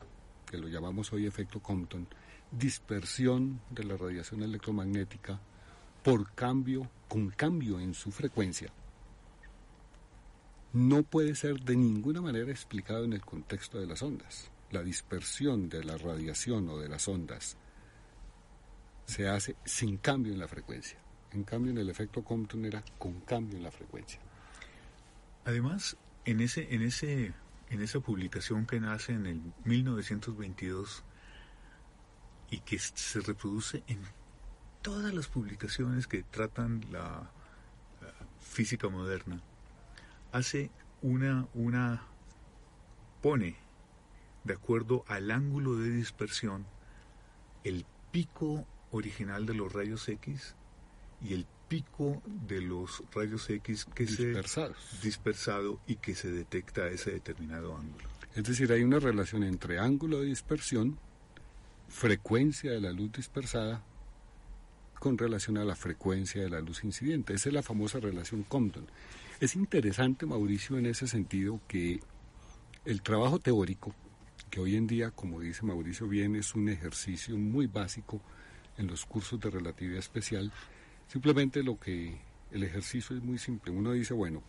que 0.51 0.57
lo 0.57 0.69
llamamos 0.69 1.13
hoy 1.13 1.27
efecto 1.27 1.61
Compton, 1.61 2.09
dispersión 2.51 3.61
de 3.69 3.85
la 3.85 3.99
radiación 3.99 4.43
electromagnética 4.43 5.39
por 6.03 6.33
cambio, 6.33 6.89
con 7.09 7.29
cambio 7.29 7.79
en 7.79 7.93
su 7.93 8.11
frecuencia, 8.11 8.73
no 10.73 11.03
puede 11.03 11.35
ser 11.35 11.61
de 11.61 11.77
ninguna 11.77 12.23
manera 12.23 12.51
explicado 12.51 13.05
en 13.05 13.13
el 13.13 13.21
contexto 13.21 13.79
de 13.79 13.87
las 13.87 14.03
ondas. 14.03 14.51
La 14.71 14.83
dispersión 14.83 15.69
de 15.69 15.85
la 15.85 15.97
radiación 15.97 16.69
o 16.69 16.79
de 16.79 16.89
las 16.89 17.07
ondas 17.09 17.57
se 19.07 19.29
hace 19.29 19.57
sin 19.65 19.99
cambio 19.99 20.33
en 20.33 20.41
la 20.41 20.49
frecuencia. 20.49 20.99
En 21.33 21.45
cambio, 21.45 21.71
en 21.73 21.79
el 21.79 21.91
efecto 21.91 22.25
Compton 22.25 22.65
era 22.65 22.83
con 22.99 23.21
cambio 23.21 23.57
en 23.57 23.63
la 23.63 23.71
frecuencia. 23.71 24.21
Además, 25.45 25.97
en, 26.25 26.41
ese, 26.41 26.75
en, 26.75 26.83
ese, 26.83 27.33
en 27.71 27.83
esa 27.83 28.01
publicación 28.01 28.67
que 28.67 28.81
nace 28.81 29.13
en 29.13 29.27
el 29.27 29.41
1922, 29.65 31.05
y 32.51 32.61
que 32.61 32.79
se 32.79 33.21
reproduce 33.21 33.83
en 33.89 34.01
todas 34.83 35.13
las 35.13 35.27
publicaciones 35.27 36.07
que 36.07 36.23
tratan 36.23 36.85
la, 36.91 37.31
física 38.41 38.89
moderna, 38.89 39.41
hace 40.33 40.71
una, 41.03 41.47
una, 41.55 42.03
pone 43.21 43.57
de 44.47 44.55
acuerdo 44.55 45.05
al 45.09 45.31
ángulo 45.31 45.77
de 45.77 45.91
dispersión 45.91 46.65
el 47.65 47.85
pico 48.13 48.65
original 48.93 49.45
de 49.45 49.55
los 49.55 49.73
rayos 49.73 50.09
X 50.09 50.55
y 51.21 51.35
el 51.35 51.47
pico 51.69 52.23
de 52.47 52.61
los 52.61 53.03
rayos 53.13 53.51
X 53.51 53.87
que 53.95 54.05
Dispersados. 54.05 54.77
se 54.79 55.07
dispersado 55.07 55.81
y 55.87 55.97
que 55.97 56.15
se 56.15 56.31
detecta 56.31 56.83
a 56.83 56.89
ese 56.89 57.11
determinado 57.11 57.77
ángulo. 57.77 58.09
Es 58.35 58.45
decir, 58.45 58.71
hay 58.71 58.83
una 58.83 59.01
relación 59.01 59.43
entre 59.43 59.79
ángulo 59.79 60.21
de 60.21 60.27
dispersión 60.27 60.99
frecuencia 61.89 62.71
de 62.71 62.81
la 62.81 62.93
luz 62.93 63.13
dispersada 63.13 63.83
con 64.99 65.19
relación 65.19 65.59
a 65.59 65.65
la 65.65 65.75
frecuencia 65.75 66.43
de 66.43 66.51
la 66.51 66.61
luz 66.61 66.85
incidente. 66.85 67.35
Esa 67.35 67.49
es 67.49 67.55
la 67.55 67.63
famosa 67.63 67.99
relación 67.99 68.45
Compton. 68.45 68.87
Es 69.41 69.57
interesante, 69.57 70.25
Mauricio, 70.25 70.79
en 70.79 70.87
ese 70.87 71.07
sentido 71.07 71.61
que 71.69 72.01
el 72.85 73.03
trabajo 73.03 73.39
teórico, 73.39 73.95
que 74.51 74.61
hoy 74.61 74.77
en 74.77 74.87
día, 74.87 75.11
como 75.11 75.41
dice 75.41 75.65
Mauricio 75.65 76.09
bien, 76.09 76.37
es 76.37 76.55
un 76.55 76.69
ejercicio 76.69 77.37
muy 77.37 77.67
básico 77.67 78.21
en 78.77 78.87
los 78.87 79.05
cursos 79.07 79.41
de 79.41 79.51
relatividad 79.51 79.99
especial, 79.99 80.53
simplemente 81.09 81.63
lo 81.63 81.79
que 81.79 82.19
el 82.53 82.63
ejercicio 82.63 83.17
es 83.17 83.23
muy 83.23 83.39
simple. 83.39 83.73
Uno 83.73 83.93
dice, 83.93 84.15
bueno, 84.15 84.43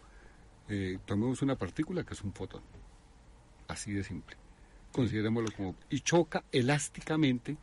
eh, 0.70 1.00
tomemos 1.06 1.42
una 1.42 1.56
partícula 1.56 2.04
que 2.04 2.13
es 2.13 2.22
un 2.22 2.34
fotón, 2.34 2.62
así 3.68 3.94
de 3.94 4.04
simple 4.04 4.38
considerémoslo 4.98 5.51
como, 5.56 5.75
y 5.89 6.00
choca 6.00 6.44
elásticamente 6.51 7.56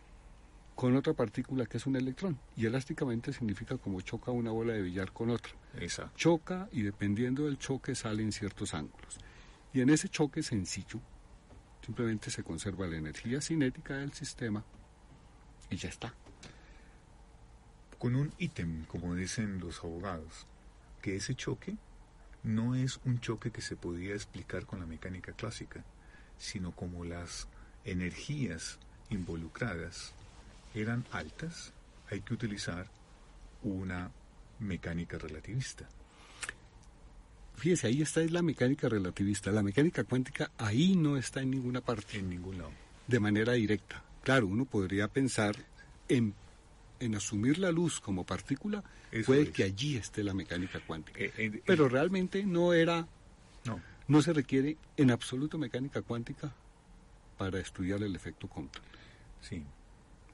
con 0.77 0.97
otra 0.97 1.15
partícula 1.15 1.67
que 1.67 1.79
es 1.79 1.87
un 1.87 1.97
electrón. 1.97 2.39
Y 2.57 2.67
elásticamente 2.67 3.33
significa 3.33 3.77
como 3.77 4.01
choca 4.01 4.31
una 4.31 4.53
bola 4.53 4.75
de 4.75 4.83
billar 4.83 5.13
con 5.13 5.31
otra. 5.31 5.53
Exacto. 5.79 6.13
Choca 6.17 6.69
y 6.73 6.83
dependiendo 6.83 7.45
del 7.45 7.59
choque 7.59 7.95
salen 7.95 8.31
ciertos 8.31 8.73
ángulos. 8.75 9.19
Y 9.73 9.81
en 9.81 9.91
ese 9.91 10.09
choque 10.09 10.43
sencillo, 10.45 11.01
simplemente 11.85 12.31
se 12.31 12.43
conserva 12.43 12.87
la 12.87 12.97
energía 12.97 13.41
cinética 13.41 13.95
del 13.95 14.13
sistema 14.13 14.65
y 15.71 15.77
ya 15.77 15.89
está. 15.89 16.15
Con 17.99 18.17
un 18.17 18.33
ítem, 18.39 18.85
como 18.87 19.15
dicen 19.15 19.61
los 19.61 19.81
abogados, 19.85 20.47
que 21.03 21.17
ese 21.17 21.35
choque 21.35 21.77
no 22.43 22.75
es 22.75 23.01
un 23.05 23.21
choque 23.21 23.51
que 23.51 23.61
se 23.61 23.77
podía 23.77 24.15
explicar 24.15 24.67
con 24.67 24.81
la 24.81 24.87
mecánica 24.87 25.33
clásica 25.33 25.85
sino 26.39 26.73
como 26.73 27.05
las 27.05 27.49
energías 27.85 28.79
involucradas 29.11 30.13
eran 30.75 31.05
altas, 31.13 31.73
hay 32.11 32.21
que 32.21 32.35
utilizar 32.35 32.87
una 33.63 34.11
mecánica 34.59 35.19
relativista. 35.19 35.89
Fíjese, 37.57 37.87
ahí 37.87 38.03
está 38.03 38.21
es 38.23 38.31
la 38.31 38.43
mecánica 38.43 38.89
relativista. 38.89 39.51
La 39.51 39.63
mecánica 39.63 40.05
cuántica 40.05 40.51
ahí 40.59 40.97
no 40.97 41.17
está 41.17 41.41
en 41.41 41.51
ninguna 41.51 41.81
parte. 41.81 42.19
En 42.19 42.29
ningún 42.29 42.59
lado. 42.59 42.73
De 43.07 43.21
manera 43.21 43.53
directa. 43.53 44.03
Claro, 44.23 44.47
uno 44.47 44.65
podría 44.65 45.09
pensar 45.09 45.55
en, 46.09 46.35
en 47.01 47.15
asumir 47.15 47.59
la 47.59 47.71
luz 47.71 48.01
como 48.01 48.25
partícula, 48.25 48.83
puede 49.27 49.51
que 49.51 49.65
allí 49.65 49.97
esté 49.97 50.25
la 50.25 50.35
mecánica 50.35 50.81
cuántica. 50.81 51.21
Eh, 51.21 51.33
eh, 51.37 51.63
Pero 51.65 51.89
realmente 51.89 52.45
no 52.45 52.73
era 52.73 53.07
no. 53.65 53.81
No 54.07 54.23
se 54.23 54.33
requiere 54.33 54.77
en 54.97 55.11
absoluto 55.11 55.59
mecánica 55.59 56.03
cuántica 56.03 56.53
para 57.39 57.59
estudiar 57.59 58.03
el 58.03 58.15
efecto 58.15 58.49
Compton. 58.49 58.83
Sí. 59.41 59.63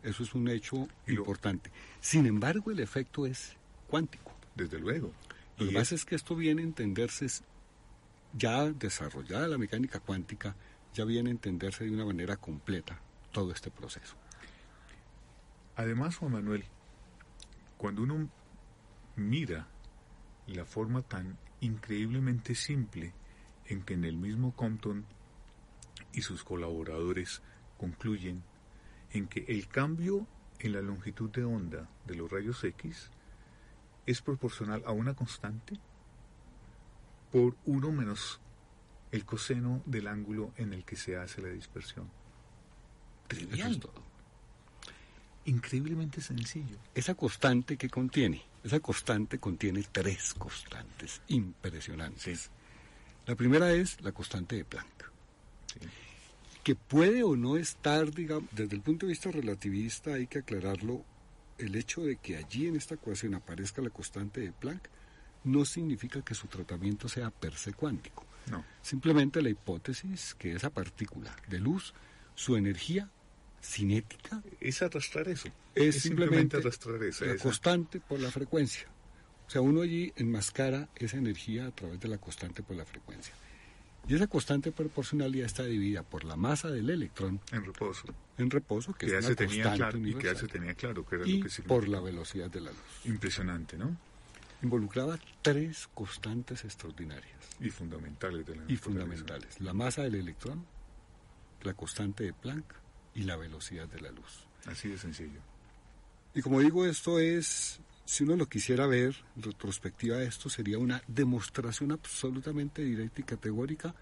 Eso 0.02 0.22
es 0.22 0.34
un 0.34 0.48
hecho 0.48 0.88
importante. 1.06 1.70
Sin 2.00 2.26
embargo, 2.26 2.70
el 2.70 2.80
efecto 2.80 3.26
es 3.26 3.52
cuántico. 3.86 4.32
Desde 4.54 4.78
luego. 4.78 5.12
Lo 5.60 5.68
que 5.68 5.74
pasa 5.74 5.94
es 5.94 6.06
que 6.06 6.14
esto 6.14 6.34
viene 6.34 6.62
a 6.62 6.64
entenderse 6.64 7.26
ya 8.32 8.70
desarrollada 8.70 9.46
la 9.46 9.58
mecánica 9.58 10.00
cuántica, 10.00 10.56
ya 10.94 11.04
viene 11.04 11.28
a 11.28 11.32
entenderse 11.32 11.84
de 11.84 11.90
una 11.90 12.06
manera 12.06 12.38
completa 12.38 12.98
todo 13.30 13.52
este 13.52 13.70
proceso. 13.70 14.16
Además, 15.76 16.16
Juan 16.16 16.32
Manuel, 16.32 16.64
cuando 17.76 18.02
uno 18.02 18.30
mira 19.16 19.68
la 20.46 20.64
forma 20.64 21.02
tan 21.02 21.36
increíblemente 21.60 22.54
simple 22.54 23.12
en 23.66 23.82
que 23.82 23.92
en 23.92 24.04
el 24.04 24.16
mismo 24.16 24.56
Compton 24.56 25.04
y 26.14 26.22
sus 26.22 26.42
colaboradores 26.42 27.42
concluyen 27.76 28.42
en 29.12 29.28
que 29.28 29.44
el 29.48 29.68
cambio 29.68 30.26
en 30.58 30.72
la 30.72 30.80
longitud 30.80 31.30
de 31.30 31.44
onda 31.44 31.90
de 32.06 32.14
los 32.14 32.30
rayos 32.30 32.64
X 32.64 33.10
es 34.06 34.22
proporcional 34.22 34.82
a 34.86 34.92
una 34.92 35.14
constante 35.14 35.78
por 37.32 37.56
1 37.66 37.92
menos 37.92 38.40
el 39.12 39.24
coseno 39.24 39.82
del 39.86 40.06
ángulo 40.06 40.52
en 40.56 40.72
el 40.72 40.84
que 40.84 40.96
se 40.96 41.16
hace 41.16 41.42
la 41.42 41.48
dispersión. 41.48 42.08
Trivial. 43.28 43.78
todo. 43.78 44.02
Increíblemente 45.44 46.20
sencillo. 46.20 46.76
Esa 46.94 47.14
constante 47.14 47.76
que 47.76 47.88
contiene, 47.88 48.42
esa 48.62 48.80
constante 48.80 49.38
contiene 49.38 49.84
tres 49.90 50.34
constantes 50.34 51.22
impresionantes. 51.28 52.50
La 53.26 53.34
primera 53.34 53.72
es 53.72 54.00
la 54.00 54.12
constante 54.12 54.56
de 54.56 54.64
Planck. 54.64 55.10
Que 56.62 56.74
puede 56.74 57.22
o 57.22 57.36
no 57.36 57.56
estar, 57.56 58.12
digamos, 58.12 58.50
desde 58.52 58.76
el 58.76 58.82
punto 58.82 59.06
de 59.06 59.10
vista 59.10 59.30
relativista 59.30 60.14
hay 60.14 60.26
que 60.26 60.40
aclararlo, 60.40 61.04
el 61.60 61.76
hecho 61.76 62.02
de 62.02 62.16
que 62.16 62.36
allí 62.36 62.66
en 62.66 62.76
esta 62.76 62.94
ecuación 62.94 63.34
aparezca 63.34 63.82
la 63.82 63.90
constante 63.90 64.40
de 64.40 64.52
Planck 64.52 64.88
no 65.44 65.64
significa 65.64 66.22
que 66.22 66.34
su 66.34 66.46
tratamiento 66.48 67.08
sea 67.08 67.30
per 67.30 67.54
se 67.54 67.72
cuántico. 67.72 68.26
No. 68.50 68.64
Simplemente 68.82 69.42
la 69.42 69.50
hipótesis 69.50 70.34
que 70.38 70.54
esa 70.54 70.70
partícula 70.70 71.34
de 71.48 71.58
luz, 71.58 71.94
su 72.34 72.56
energía 72.56 73.10
cinética... 73.62 74.42
Es 74.60 74.82
arrastrar 74.82 75.28
eso. 75.28 75.48
Es, 75.74 76.02
simplemente, 76.02 76.56
arrastrar 76.56 77.02
esa, 77.04 77.26
la 77.26 77.36
constante 77.36 78.00
por 78.00 78.20
la 78.20 78.30
frecuencia. 78.30 78.86
O 79.46 79.50
sea, 79.50 79.60
uno 79.60 79.82
allí 79.82 80.12
enmascara 80.16 80.88
esa 80.96 81.16
energía 81.16 81.66
a 81.66 81.70
través 81.70 82.00
de 82.00 82.08
la 82.08 82.18
constante 82.18 82.62
por 82.62 82.76
la 82.76 82.84
frecuencia. 82.84 83.34
Y 84.10 84.16
esa 84.16 84.26
constante 84.26 84.72
proporcionalidad 84.72 85.46
está 85.46 85.62
dividida 85.62 86.02
por 86.02 86.24
la 86.24 86.34
masa 86.34 86.68
del 86.68 86.90
electrón. 86.90 87.40
En 87.52 87.64
reposo. 87.64 88.12
En 88.38 88.50
reposo, 88.50 88.92
que, 88.92 89.06
es 89.06 89.24
una 89.24 89.36
tenía 89.36 89.72
claro, 89.72 89.98
Y 89.98 90.14
que 90.14 90.24
ya 90.24 90.34
se 90.34 90.48
tenía 90.48 90.74
claro 90.74 91.06
que 91.06 91.14
era 91.14 91.28
y 91.28 91.38
lo 91.38 91.48
que 91.48 91.62
por 91.62 91.86
la 91.86 92.00
velocidad 92.00 92.50
de 92.50 92.60
la 92.60 92.70
luz. 92.70 93.04
Impresionante, 93.04 93.78
¿no? 93.78 93.96
Involucraba 94.62 95.16
tres 95.42 95.88
constantes 95.94 96.64
extraordinarias. 96.64 97.38
Y 97.60 97.70
fundamentales 97.70 98.44
de 98.46 98.56
la 98.56 98.64
Y 98.66 98.76
fundamentales. 98.76 99.60
La 99.60 99.74
masa 99.74 100.02
del 100.02 100.16
electrón, 100.16 100.66
la 101.62 101.74
constante 101.74 102.24
de 102.24 102.32
Planck 102.32 102.64
y 103.14 103.22
la 103.22 103.36
velocidad 103.36 103.86
de 103.86 104.00
la 104.00 104.10
luz. 104.10 104.44
Así 104.66 104.88
de 104.88 104.98
sencillo. 104.98 105.38
Y 106.34 106.42
como 106.42 106.58
digo, 106.58 106.84
esto 106.84 107.20
es, 107.20 107.78
si 108.10 108.24
uno 108.24 108.34
lo 108.34 108.48
quisiera 108.48 108.88
ver, 108.88 109.14
en 109.36 109.42
retrospectiva 109.44 110.16
de 110.16 110.26
esto, 110.26 110.50
sería 110.50 110.78
una 110.78 111.00
demostración 111.06 111.92
absolutamente 111.92 112.82
directa 112.82 113.20
y 113.20 113.24
categórica 113.24 113.94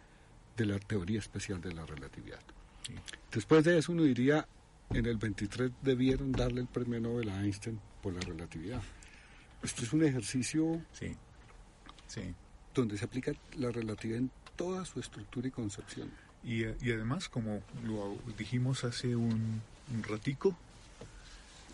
de 0.56 0.64
la 0.64 0.78
teoría 0.78 1.18
especial 1.18 1.60
de 1.60 1.74
la 1.74 1.84
relatividad. 1.84 2.40
Después 3.30 3.64
de 3.64 3.76
eso 3.76 3.92
uno 3.92 4.04
diría, 4.04 4.48
en 4.88 5.04
el 5.04 5.18
23 5.18 5.72
debieron 5.82 6.32
darle 6.32 6.62
el 6.62 6.68
premio 6.68 6.98
Nobel 7.00 7.28
a 7.28 7.44
Einstein 7.44 7.78
por 8.02 8.14
la 8.14 8.20
relatividad. 8.20 8.80
Esto 9.62 9.82
es 9.82 9.92
un 9.92 10.02
ejercicio 10.02 10.80
sí. 10.94 11.14
Sí. 12.06 12.34
donde 12.74 12.96
se 12.96 13.04
aplica 13.04 13.32
la 13.58 13.70
relatividad 13.70 14.20
en 14.20 14.30
toda 14.56 14.86
su 14.86 15.00
estructura 15.00 15.48
y 15.48 15.50
concepción. 15.50 16.10
Y, 16.42 16.64
además, 16.64 17.28
como 17.28 17.60
lo 17.84 18.16
dijimos 18.38 18.84
hace 18.84 19.14
un, 19.14 19.60
un 19.92 20.02
ratico, 20.02 20.56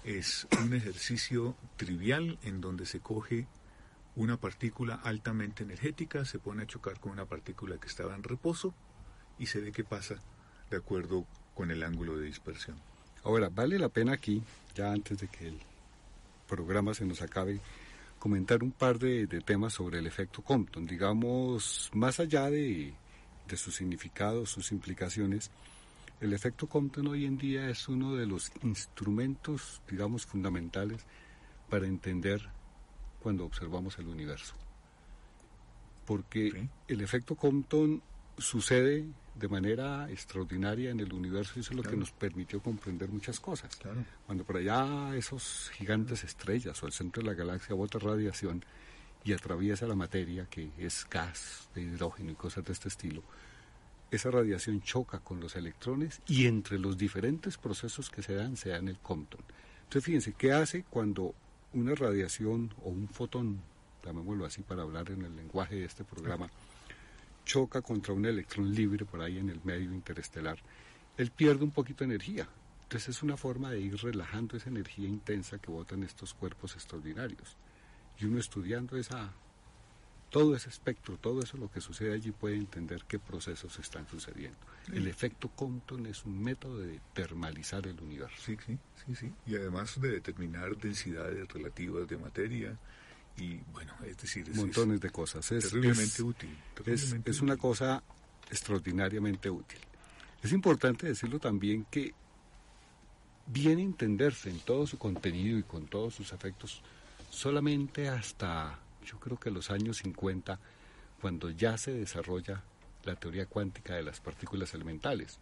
es 0.04 0.46
un 0.62 0.74
ejercicio 0.74 1.56
trivial 1.76 2.38
en 2.42 2.60
donde 2.60 2.86
se 2.86 3.00
coge 3.00 3.46
una 4.16 4.36
partícula 4.36 4.94
altamente 5.02 5.64
energética, 5.64 6.24
se 6.24 6.38
pone 6.38 6.62
a 6.62 6.66
chocar 6.66 7.00
con 7.00 7.12
una 7.12 7.24
partícula 7.24 7.78
que 7.78 7.88
estaba 7.88 8.14
en 8.14 8.22
reposo 8.22 8.74
y 9.38 9.46
se 9.46 9.60
ve 9.60 9.72
qué 9.72 9.82
pasa 9.82 10.16
de 10.70 10.76
acuerdo 10.76 11.26
con 11.54 11.70
el 11.70 11.82
ángulo 11.82 12.16
de 12.16 12.26
dispersión. 12.26 12.76
Ahora, 13.24 13.48
vale 13.48 13.78
la 13.78 13.88
pena 13.88 14.12
aquí, 14.12 14.42
ya 14.74 14.92
antes 14.92 15.18
de 15.18 15.28
que 15.28 15.48
el 15.48 15.58
programa 16.46 16.94
se 16.94 17.06
nos 17.06 17.22
acabe, 17.22 17.60
comentar 18.18 18.62
un 18.62 18.70
par 18.70 18.98
de, 18.98 19.26
temas 19.44 19.72
sobre 19.72 19.98
el 19.98 20.06
efecto 20.06 20.42
Compton. 20.42 20.86
Digamos, 20.86 21.90
más 21.94 22.20
allá 22.20 22.50
de, 22.50 22.94
de 23.48 23.56
su 23.56 23.70
significado, 23.70 24.46
sus 24.46 24.70
implicaciones, 24.72 25.50
el 26.20 26.32
efecto 26.32 26.66
Compton 26.66 27.06
hoy 27.08 27.24
en 27.24 27.36
día 27.36 27.68
es 27.68 27.88
uno 27.88 28.14
de 28.14 28.26
los 28.26 28.50
instrumentos, 28.62 29.82
digamos, 29.88 30.26
fundamentales 30.26 31.04
para 31.68 31.86
entender 31.86 32.40
cuando 33.20 33.44
observamos 33.44 33.98
el 33.98 34.08
universo. 34.08 34.54
Porque 36.06 36.68
el 36.88 37.00
efecto 37.00 37.34
Compton 37.34 38.02
sucede 38.38 39.04
de 39.34 39.48
manera 39.48 40.08
extraordinaria 40.10 40.90
en 40.90 41.00
el 41.00 41.12
universo 41.12 41.54
y 41.56 41.60
eso 41.60 41.72
es 41.72 41.76
lo 41.76 41.82
que 41.82 41.96
nos 41.96 42.12
permitió 42.12 42.60
comprender 42.60 43.08
muchas 43.08 43.40
cosas. 43.40 43.78
Cuando 44.26 44.44
por 44.44 44.58
allá 44.58 45.16
esos 45.16 45.70
gigantes 45.74 46.24
estrellas 46.24 46.80
o 46.82 46.86
el 46.86 46.92
centro 46.92 47.22
de 47.22 47.30
la 47.30 47.34
galaxia 47.34 47.74
bota 47.74 47.98
radiación 47.98 48.64
y 49.24 49.32
atraviesa 49.32 49.86
la 49.86 49.94
materia, 49.94 50.46
que 50.46 50.70
es 50.78 51.06
gas 51.10 51.68
de 51.74 51.82
hidrógeno 51.82 52.30
y 52.30 52.34
cosas 52.34 52.64
de 52.64 52.72
este 52.72 52.88
estilo, 52.88 53.22
esa 54.10 54.30
radiación 54.30 54.82
choca 54.82 55.18
con 55.18 55.40
los 55.40 55.56
electrones 55.56 56.20
y 56.26 56.46
entre 56.46 56.78
los 56.78 56.96
diferentes 56.96 57.58
procesos 57.58 58.10
que 58.10 58.22
se 58.22 58.34
dan 58.34 58.56
se 58.56 58.70
dan 58.70 58.88
el 58.88 58.98
Compton. 58.98 59.42
Entonces 59.84 60.04
fíjense, 60.04 60.32
¿qué 60.32 60.52
hace 60.52 60.84
cuando 60.84 61.34
una 61.72 61.94
radiación 61.94 62.72
o 62.84 62.90
un 62.90 63.08
fotón, 63.08 63.60
llamémoslo 64.04 64.46
así 64.46 64.62
para 64.62 64.82
hablar 64.82 65.10
en 65.10 65.24
el 65.24 65.34
lenguaje 65.36 65.76
de 65.76 65.84
este 65.84 66.04
programa, 66.04 66.48
choca 67.44 67.82
contra 67.82 68.14
un 68.14 68.24
electrón 68.24 68.74
libre 68.74 69.04
por 69.04 69.20
ahí 69.20 69.38
en 69.38 69.50
el 69.50 69.60
medio 69.64 69.92
interestelar, 69.92 70.58
él 71.16 71.30
pierde 71.30 71.64
un 71.64 71.70
poquito 71.70 71.98
de 71.98 72.06
energía. 72.06 72.48
Entonces 72.84 73.16
es 73.16 73.22
una 73.22 73.36
forma 73.36 73.70
de 73.70 73.80
ir 73.80 73.96
relajando 73.96 74.56
esa 74.56 74.68
energía 74.68 75.08
intensa 75.08 75.58
que 75.58 75.70
botan 75.70 76.02
estos 76.02 76.34
cuerpos 76.34 76.74
extraordinarios. 76.74 77.56
Y 78.18 78.26
uno 78.26 78.38
estudiando 78.38 78.96
esa, 78.96 79.32
todo 80.34 80.56
ese 80.56 80.68
espectro, 80.68 81.16
todo 81.16 81.44
eso 81.44 81.56
lo 81.58 81.70
que 81.70 81.80
sucede 81.80 82.12
allí 82.12 82.32
puede 82.32 82.56
entender 82.56 83.04
qué 83.06 83.20
procesos 83.20 83.78
están 83.78 84.08
sucediendo. 84.08 84.58
El 84.92 85.06
efecto 85.06 85.48
Compton 85.48 86.06
es 86.06 86.24
un 86.24 86.42
método 86.42 86.80
de 86.80 86.98
termalizar 87.12 87.86
el 87.86 88.00
universo. 88.00 88.34
Sí, 88.44 88.56
sí, 88.66 88.76
sí, 89.06 89.14
sí. 89.14 89.32
Y 89.46 89.54
además 89.54 90.00
de 90.00 90.10
determinar 90.10 90.76
densidades 90.76 91.46
relativas 91.46 92.08
de 92.08 92.18
materia, 92.18 92.76
y 93.36 93.58
bueno, 93.72 93.92
es 94.04 94.16
decir, 94.16 94.52
montones 94.56 95.00
de 95.00 95.10
cosas. 95.10 95.52
Es, 95.52 95.70
terriblemente 95.70 96.20
útil. 96.24 96.50
es, 96.84 97.40
una 97.40 97.56
cosa 97.56 98.02
extraordinariamente 98.50 99.48
útil. 99.48 99.78
Es 100.42 100.50
importante 100.50 101.06
decirlo 101.06 101.38
también 101.38 101.86
que 101.88 102.12
viene 103.46 103.82
a 103.82 103.84
entenderse 103.84 104.50
en 104.50 104.58
todo 104.58 104.84
su 104.84 104.98
contenido 104.98 105.60
y 105.60 105.62
con 105.62 105.86
todos 105.86 106.16
sus 106.16 106.32
efectos 106.32 106.82
solamente 107.30 108.08
hasta, 108.08 108.80
yo 109.04 109.18
creo 109.20 109.38
que 109.38 109.50
los 109.50 109.70
años 109.70 109.98
50, 109.98 110.58
cuando 111.20 111.50
ya 111.50 111.78
se 111.78 111.92
desarrolla 111.92 112.62
la 113.04 113.16
teoría 113.16 113.46
cuántica 113.46 113.94
de 113.94 114.02
las 114.02 114.20
partículas 114.20 114.74
elementales, 114.74 115.38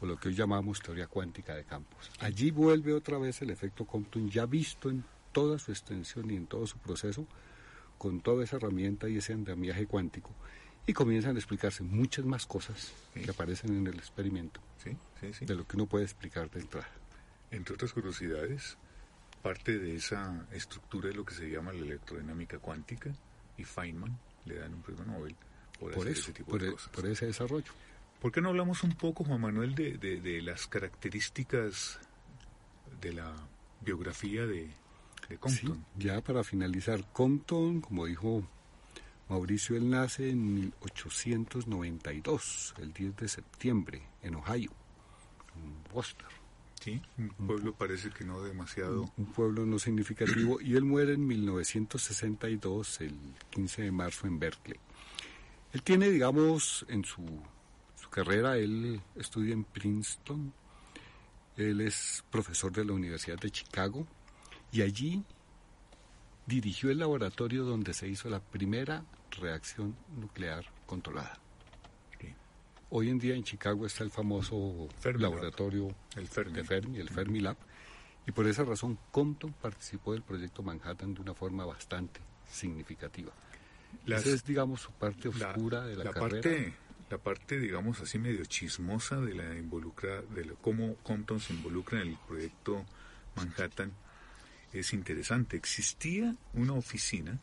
o 0.00 0.06
lo 0.06 0.16
que 0.16 0.28
hoy 0.28 0.34
llamamos 0.34 0.80
teoría 0.80 1.06
cuántica 1.06 1.54
de 1.54 1.64
campos. 1.64 2.10
Allí 2.20 2.50
vuelve 2.50 2.92
otra 2.92 3.18
vez 3.18 3.40
el 3.42 3.50
efecto 3.50 3.84
Compton 3.84 4.28
ya 4.28 4.46
visto 4.46 4.90
en 4.90 5.04
toda 5.32 5.58
su 5.58 5.70
extensión 5.70 6.30
y 6.30 6.36
en 6.36 6.46
todo 6.46 6.66
su 6.66 6.78
proceso, 6.78 7.26
con 7.98 8.20
toda 8.20 8.44
esa 8.44 8.56
herramienta 8.56 9.08
y 9.08 9.18
ese 9.18 9.32
andamiaje 9.32 9.86
cuántico, 9.86 10.30
y 10.86 10.92
comienzan 10.92 11.36
a 11.36 11.38
explicarse 11.38 11.82
muchas 11.82 12.24
más 12.24 12.46
cosas 12.46 12.92
que 13.14 13.30
aparecen 13.30 13.76
en 13.76 13.86
el 13.86 13.94
experimento 13.94 14.60
de 15.40 15.54
lo 15.54 15.66
que 15.66 15.76
uno 15.76 15.86
puede 15.86 16.04
explicar 16.04 16.50
de 16.50 16.60
entrada. 16.60 16.90
Entre 17.50 17.74
otras 17.74 17.92
curiosidades, 17.92 18.76
parte 19.44 19.78
de 19.78 19.96
esa 19.96 20.46
estructura 20.52 21.10
es 21.10 21.16
lo 21.16 21.24
que 21.24 21.34
se 21.34 21.50
llama 21.50 21.70
la 21.74 21.80
electrodinámica 21.80 22.58
cuántica, 22.58 23.14
y 23.58 23.64
Feynman 23.64 24.18
le 24.46 24.54
dan 24.56 24.72
un 24.72 24.80
premio 24.80 25.04
Nobel 25.04 25.36
por, 25.78 26.08
eso, 26.08 26.22
ese 26.22 26.32
tipo 26.32 26.52
por, 26.52 26.62
de 26.62 26.68
e, 26.68 26.72
cosas. 26.72 26.88
por 26.88 27.06
ese 27.06 27.26
desarrollo. 27.26 27.72
¿Por 28.20 28.32
qué 28.32 28.40
no 28.40 28.48
hablamos 28.48 28.82
un 28.82 28.94
poco, 28.94 29.22
Juan 29.22 29.42
Manuel, 29.42 29.74
de, 29.74 29.98
de 29.98 30.40
las 30.40 30.66
características 30.66 31.98
de 33.02 33.12
la 33.12 33.34
biografía 33.82 34.46
de, 34.46 34.70
ya 35.96 36.20
para 36.20 36.44
finalizar, 36.44 37.02
Compton, 37.12 37.80
como 37.80 38.06
dijo 38.06 38.46
Mauricio, 39.28 39.76
él 39.76 39.90
nace 39.90 40.30
en 40.30 40.54
1892, 40.54 42.74
el 42.78 42.92
10 42.92 43.16
de 43.16 43.26
septiembre, 43.28 44.02
en 44.22 44.36
Ohio, 44.36 44.70
en 45.56 45.74
Worcester. 45.92 46.28
Sí, 46.84 47.00
un 47.16 47.30
pueblo 47.46 47.72
parece 47.72 48.10
que 48.10 48.24
no 48.24 48.42
demasiado. 48.42 49.10
Un 49.16 49.32
pueblo 49.32 49.64
no 49.64 49.78
significativo, 49.78 50.60
y 50.60 50.76
él 50.76 50.84
muere 50.84 51.14
en 51.14 51.26
1962, 51.26 53.00
el 53.00 53.18
15 53.48 53.84
de 53.84 53.90
marzo, 53.90 54.26
en 54.26 54.38
Berkeley. 54.38 54.78
Él 55.72 55.82
tiene, 55.82 56.10
digamos, 56.10 56.84
en 56.90 57.02
su, 57.02 57.24
su 57.98 58.10
carrera, 58.10 58.58
él 58.58 59.00
estudia 59.16 59.54
en 59.54 59.64
Princeton, 59.64 60.52
él 61.56 61.80
es 61.80 62.22
profesor 62.30 62.70
de 62.70 62.84
la 62.84 62.92
Universidad 62.92 63.38
de 63.38 63.50
Chicago, 63.50 64.06
y 64.70 64.82
allí 64.82 65.24
dirigió 66.44 66.90
el 66.90 66.98
laboratorio 66.98 67.64
donde 67.64 67.94
se 67.94 68.08
hizo 68.08 68.28
la 68.28 68.40
primera 68.40 69.06
reacción 69.30 69.96
nuclear 70.20 70.66
controlada. 70.84 71.43
Hoy 72.96 73.10
en 73.10 73.18
día 73.18 73.34
en 73.34 73.42
Chicago 73.42 73.86
está 73.86 74.04
el 74.04 74.12
famoso 74.12 74.88
laboratorio 75.18 75.92
el 76.14 76.28
Fermi. 76.28 76.52
de 76.52 76.62
Fermi, 76.62 76.98
el 77.00 77.10
Fermilab, 77.10 77.56
y 78.24 78.30
por 78.30 78.46
esa 78.46 78.62
razón 78.62 78.96
Compton 79.10 79.52
participó 79.52 80.12
del 80.12 80.22
proyecto 80.22 80.62
Manhattan 80.62 81.12
de 81.12 81.20
una 81.20 81.34
forma 81.34 81.66
bastante 81.66 82.20
significativa. 82.48 83.32
Esa 84.06 84.28
es, 84.28 84.44
digamos, 84.44 84.82
su 84.82 84.92
parte 84.92 85.26
oscura 85.26 85.82
de 85.82 85.96
la, 85.96 86.12
carrera. 86.12 86.40
Parte, 86.40 86.74
la 87.10 87.18
parte, 87.18 87.58
digamos 87.58 88.00
así, 88.00 88.20
medio 88.20 88.44
chismosa 88.44 89.20
de 89.20 89.34
la 89.34 89.56
involucra, 89.56 90.22
de 90.22 90.54
cómo 90.62 90.94
Compton 91.02 91.40
se 91.40 91.52
involucra 91.52 92.00
en 92.00 92.10
el 92.10 92.18
proyecto 92.28 92.84
Manhattan 93.34 93.90
es 94.72 94.92
interesante. 94.92 95.56
Existía 95.56 96.36
una 96.52 96.74
oficina 96.74 97.40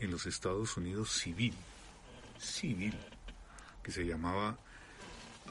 en 0.00 0.10
los 0.10 0.26
Estados 0.26 0.76
Unidos 0.76 1.12
civil, 1.12 1.54
civil, 2.38 2.94
que 3.82 3.90
se 3.90 4.04
llamaba 4.04 4.58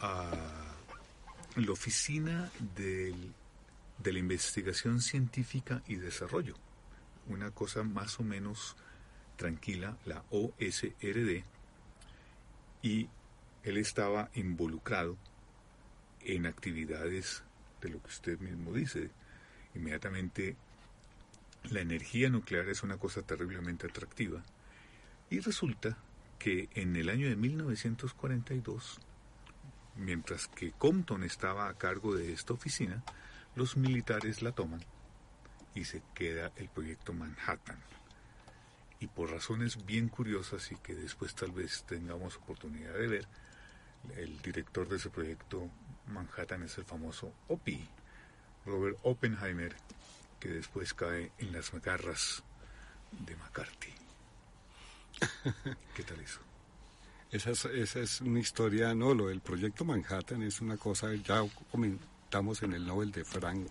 ah, 0.05 0.75
la 1.55 1.71
Oficina 1.71 2.51
del, 2.75 3.33
de 3.97 4.13
la 4.13 4.19
Investigación 4.19 5.01
Científica 5.01 5.81
y 5.87 5.95
Desarrollo. 5.95 6.55
Una 7.27 7.51
cosa 7.51 7.83
más 7.83 8.19
o 8.19 8.23
menos 8.23 8.75
tranquila, 9.35 9.97
la 10.05 10.23
OSRD, 10.29 11.43
y 12.81 13.09
él 13.63 13.77
estaba 13.77 14.29
involucrado 14.35 15.17
en 16.21 16.45
actividades 16.45 17.43
de 17.81 17.89
lo 17.89 18.01
que 18.01 18.07
usted 18.07 18.39
mismo 18.39 18.73
dice. 18.73 19.09
Inmediatamente 19.73 20.55
la 21.71 21.81
energía 21.81 22.29
nuclear 22.29 22.69
es 22.69 22.83
una 22.83 22.97
cosa 22.97 23.21
terriblemente 23.23 23.87
atractiva 23.87 24.43
y 25.29 25.39
resulta 25.39 25.97
que 26.37 26.69
en 26.75 26.95
el 26.95 27.09
año 27.09 27.27
de 27.27 27.35
1942, 27.35 28.99
mientras 29.95 30.47
que 30.47 30.71
Compton 30.71 31.23
estaba 31.23 31.69
a 31.69 31.73
cargo 31.73 32.15
de 32.15 32.33
esta 32.33 32.53
oficina, 32.53 33.03
los 33.55 33.77
militares 33.77 34.41
la 34.41 34.51
toman 34.51 34.83
y 35.73 35.85
se 35.85 36.01
queda 36.13 36.51
el 36.55 36.69
proyecto 36.69 37.13
Manhattan. 37.13 37.79
Y 38.99 39.07
por 39.07 39.31
razones 39.31 39.85
bien 39.85 40.09
curiosas 40.09 40.71
y 40.71 40.75
que 40.77 40.95
después 40.95 41.35
tal 41.35 41.51
vez 41.51 41.83
tengamos 41.87 42.37
oportunidad 42.37 42.93
de 42.93 43.07
ver, 43.07 43.27
el 44.17 44.41
director 44.41 44.87
de 44.87 44.97
ese 44.97 45.09
proyecto 45.09 45.69
Manhattan 46.07 46.63
es 46.63 46.77
el 46.77 46.85
famoso 46.85 47.33
OPI, 47.47 47.87
Robert 48.65 48.97
Oppenheimer, 49.03 49.75
que 50.39 50.49
después 50.49 50.93
cae 50.93 51.31
en 51.37 51.51
las 51.51 51.71
garras 51.71 52.43
de 53.11 53.35
McCarthy. 53.35 53.93
¿Qué 55.95 56.03
tal 56.03 56.19
eso? 56.19 56.39
Esa 57.31 57.51
es, 57.51 57.65
esa 57.65 57.99
es 57.99 58.21
una 58.21 58.39
historia, 58.39 58.93
no, 58.93 59.13
lo 59.13 59.27
del 59.27 59.41
proyecto 59.41 59.83
Manhattan 59.83 60.43
es 60.43 60.61
una 60.61 60.77
cosa, 60.77 61.13
ya 61.15 61.43
comentamos 61.71 62.63
en 62.63 62.73
el 62.73 62.85
Nobel 62.85 63.11
de 63.11 63.25
Frank, 63.25 63.67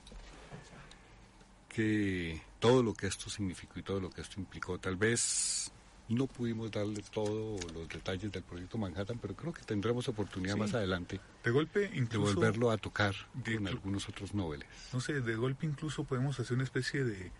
que 1.68 2.42
todo 2.58 2.82
lo 2.82 2.94
que 2.94 3.06
esto 3.06 3.30
significó 3.30 3.78
y 3.78 3.82
todo 3.82 4.00
lo 4.00 4.10
que 4.10 4.20
esto 4.20 4.38
implicó, 4.38 4.78
tal 4.78 4.96
vez 4.96 5.72
no 6.08 6.26
pudimos 6.26 6.70
darle 6.70 7.02
todos 7.10 7.72
los 7.72 7.88
detalles 7.88 8.30
del 8.30 8.42
proyecto 8.42 8.76
Manhattan, 8.76 9.18
pero 9.18 9.34
creo 9.34 9.52
que 9.52 9.62
tendremos 9.62 10.06
oportunidad 10.08 10.56
más 10.56 10.74
adelante 10.74 11.20
de 11.42 11.50
golpe 11.50 11.90
incluso, 11.94 12.28
de 12.28 12.34
volverlo 12.34 12.70
a 12.70 12.76
tocar 12.76 13.14
con 13.44 13.66
algunos 13.66 14.08
otros 14.08 14.34
noveles. 14.34 14.68
No 14.92 15.00
sé, 15.00 15.20
de 15.20 15.34
golpe 15.36 15.66
incluso 15.66 16.04
podemos 16.04 16.38
hacer 16.38 16.54
una 16.54 16.64
especie 16.64 17.04
de, 17.04 17.32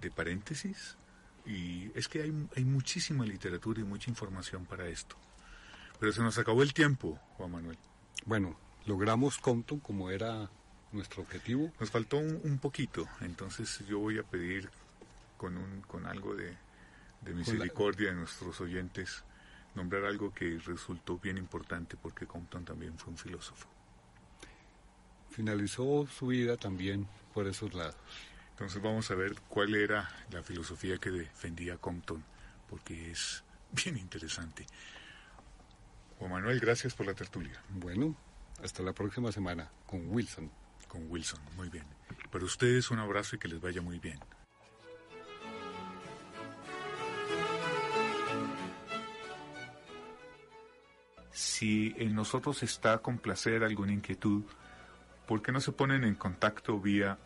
de 0.00 0.10
paréntesis 0.10 0.96
y 1.44 1.90
es 1.94 2.08
que 2.08 2.22
hay, 2.22 2.48
hay 2.56 2.64
muchísima 2.64 3.24
literatura 3.24 3.80
y 3.80 3.84
mucha 3.84 4.10
información 4.10 4.66
para 4.66 4.88
esto. 4.88 5.16
Pero 6.00 6.12
se 6.12 6.22
nos 6.22 6.38
acabó 6.38 6.62
el 6.62 6.74
tiempo, 6.74 7.20
Juan 7.36 7.52
Manuel. 7.52 7.78
Bueno, 8.24 8.56
logramos 8.86 9.38
Compton 9.38 9.78
como 9.78 10.10
era 10.10 10.50
nuestro 10.92 11.22
objetivo. 11.22 11.70
Nos 11.78 11.90
faltó 11.90 12.16
un, 12.16 12.40
un 12.42 12.58
poquito, 12.58 13.06
entonces 13.20 13.84
yo 13.86 13.98
voy 14.00 14.18
a 14.18 14.22
pedir 14.22 14.70
con, 15.36 15.56
un, 15.56 15.82
con 15.82 16.06
algo 16.06 16.34
de 16.34 16.56
de 17.22 17.34
misericordia 17.34 18.10
de 18.10 18.16
nuestros 18.16 18.60
oyentes, 18.60 19.22
nombrar 19.74 20.04
algo 20.04 20.32
que 20.32 20.58
resultó 20.64 21.18
bien 21.18 21.38
importante 21.38 21.96
porque 22.00 22.26
Compton 22.26 22.64
también 22.64 22.98
fue 22.98 23.12
un 23.12 23.18
filósofo. 23.18 23.68
Finalizó 25.30 26.06
su 26.06 26.28
vida 26.28 26.56
también 26.56 27.06
por 27.32 27.46
esos 27.46 27.72
lados. 27.74 27.96
Entonces 28.50 28.82
vamos 28.82 29.10
a 29.10 29.14
ver 29.14 29.36
cuál 29.48 29.74
era 29.74 30.10
la 30.30 30.42
filosofía 30.42 30.98
que 30.98 31.10
defendía 31.10 31.76
Compton, 31.78 32.22
porque 32.68 33.10
es 33.10 33.42
bien 33.72 33.96
interesante. 33.96 34.66
Juan 36.20 36.30
Manuel, 36.30 36.60
gracias 36.60 36.94
por 36.94 37.06
la 37.06 37.14
tertulia. 37.14 37.60
Bueno, 37.70 38.14
hasta 38.62 38.82
la 38.82 38.92
próxima 38.92 39.32
semana 39.32 39.72
con 39.86 40.06
Wilson. 40.12 40.50
Con 40.86 41.10
Wilson, 41.10 41.40
muy 41.56 41.68
bien. 41.68 41.86
Para 42.30 42.44
ustedes 42.44 42.90
un 42.90 43.00
abrazo 43.00 43.34
y 43.34 43.38
que 43.40 43.48
les 43.48 43.60
vaya 43.60 43.82
muy 43.82 43.98
bien. 43.98 44.20
si 51.60 51.94
en 51.98 52.14
nosotros 52.14 52.62
está 52.62 52.98
complacer 52.98 53.64
alguna 53.64 53.92
inquietud, 53.92 54.44
¿por 55.26 55.42
qué 55.42 55.52
no 55.52 55.60
se 55.60 55.72
ponen 55.72 56.04
en 56.04 56.14
contacto 56.14 56.78
vía 56.78 57.18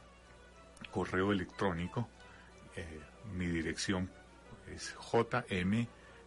correo 0.91 1.33
electrónico? 1.33 2.09
Eh, 2.77 3.01
mi 3.33 3.47
dirección 3.47 4.11
es 4.73 4.95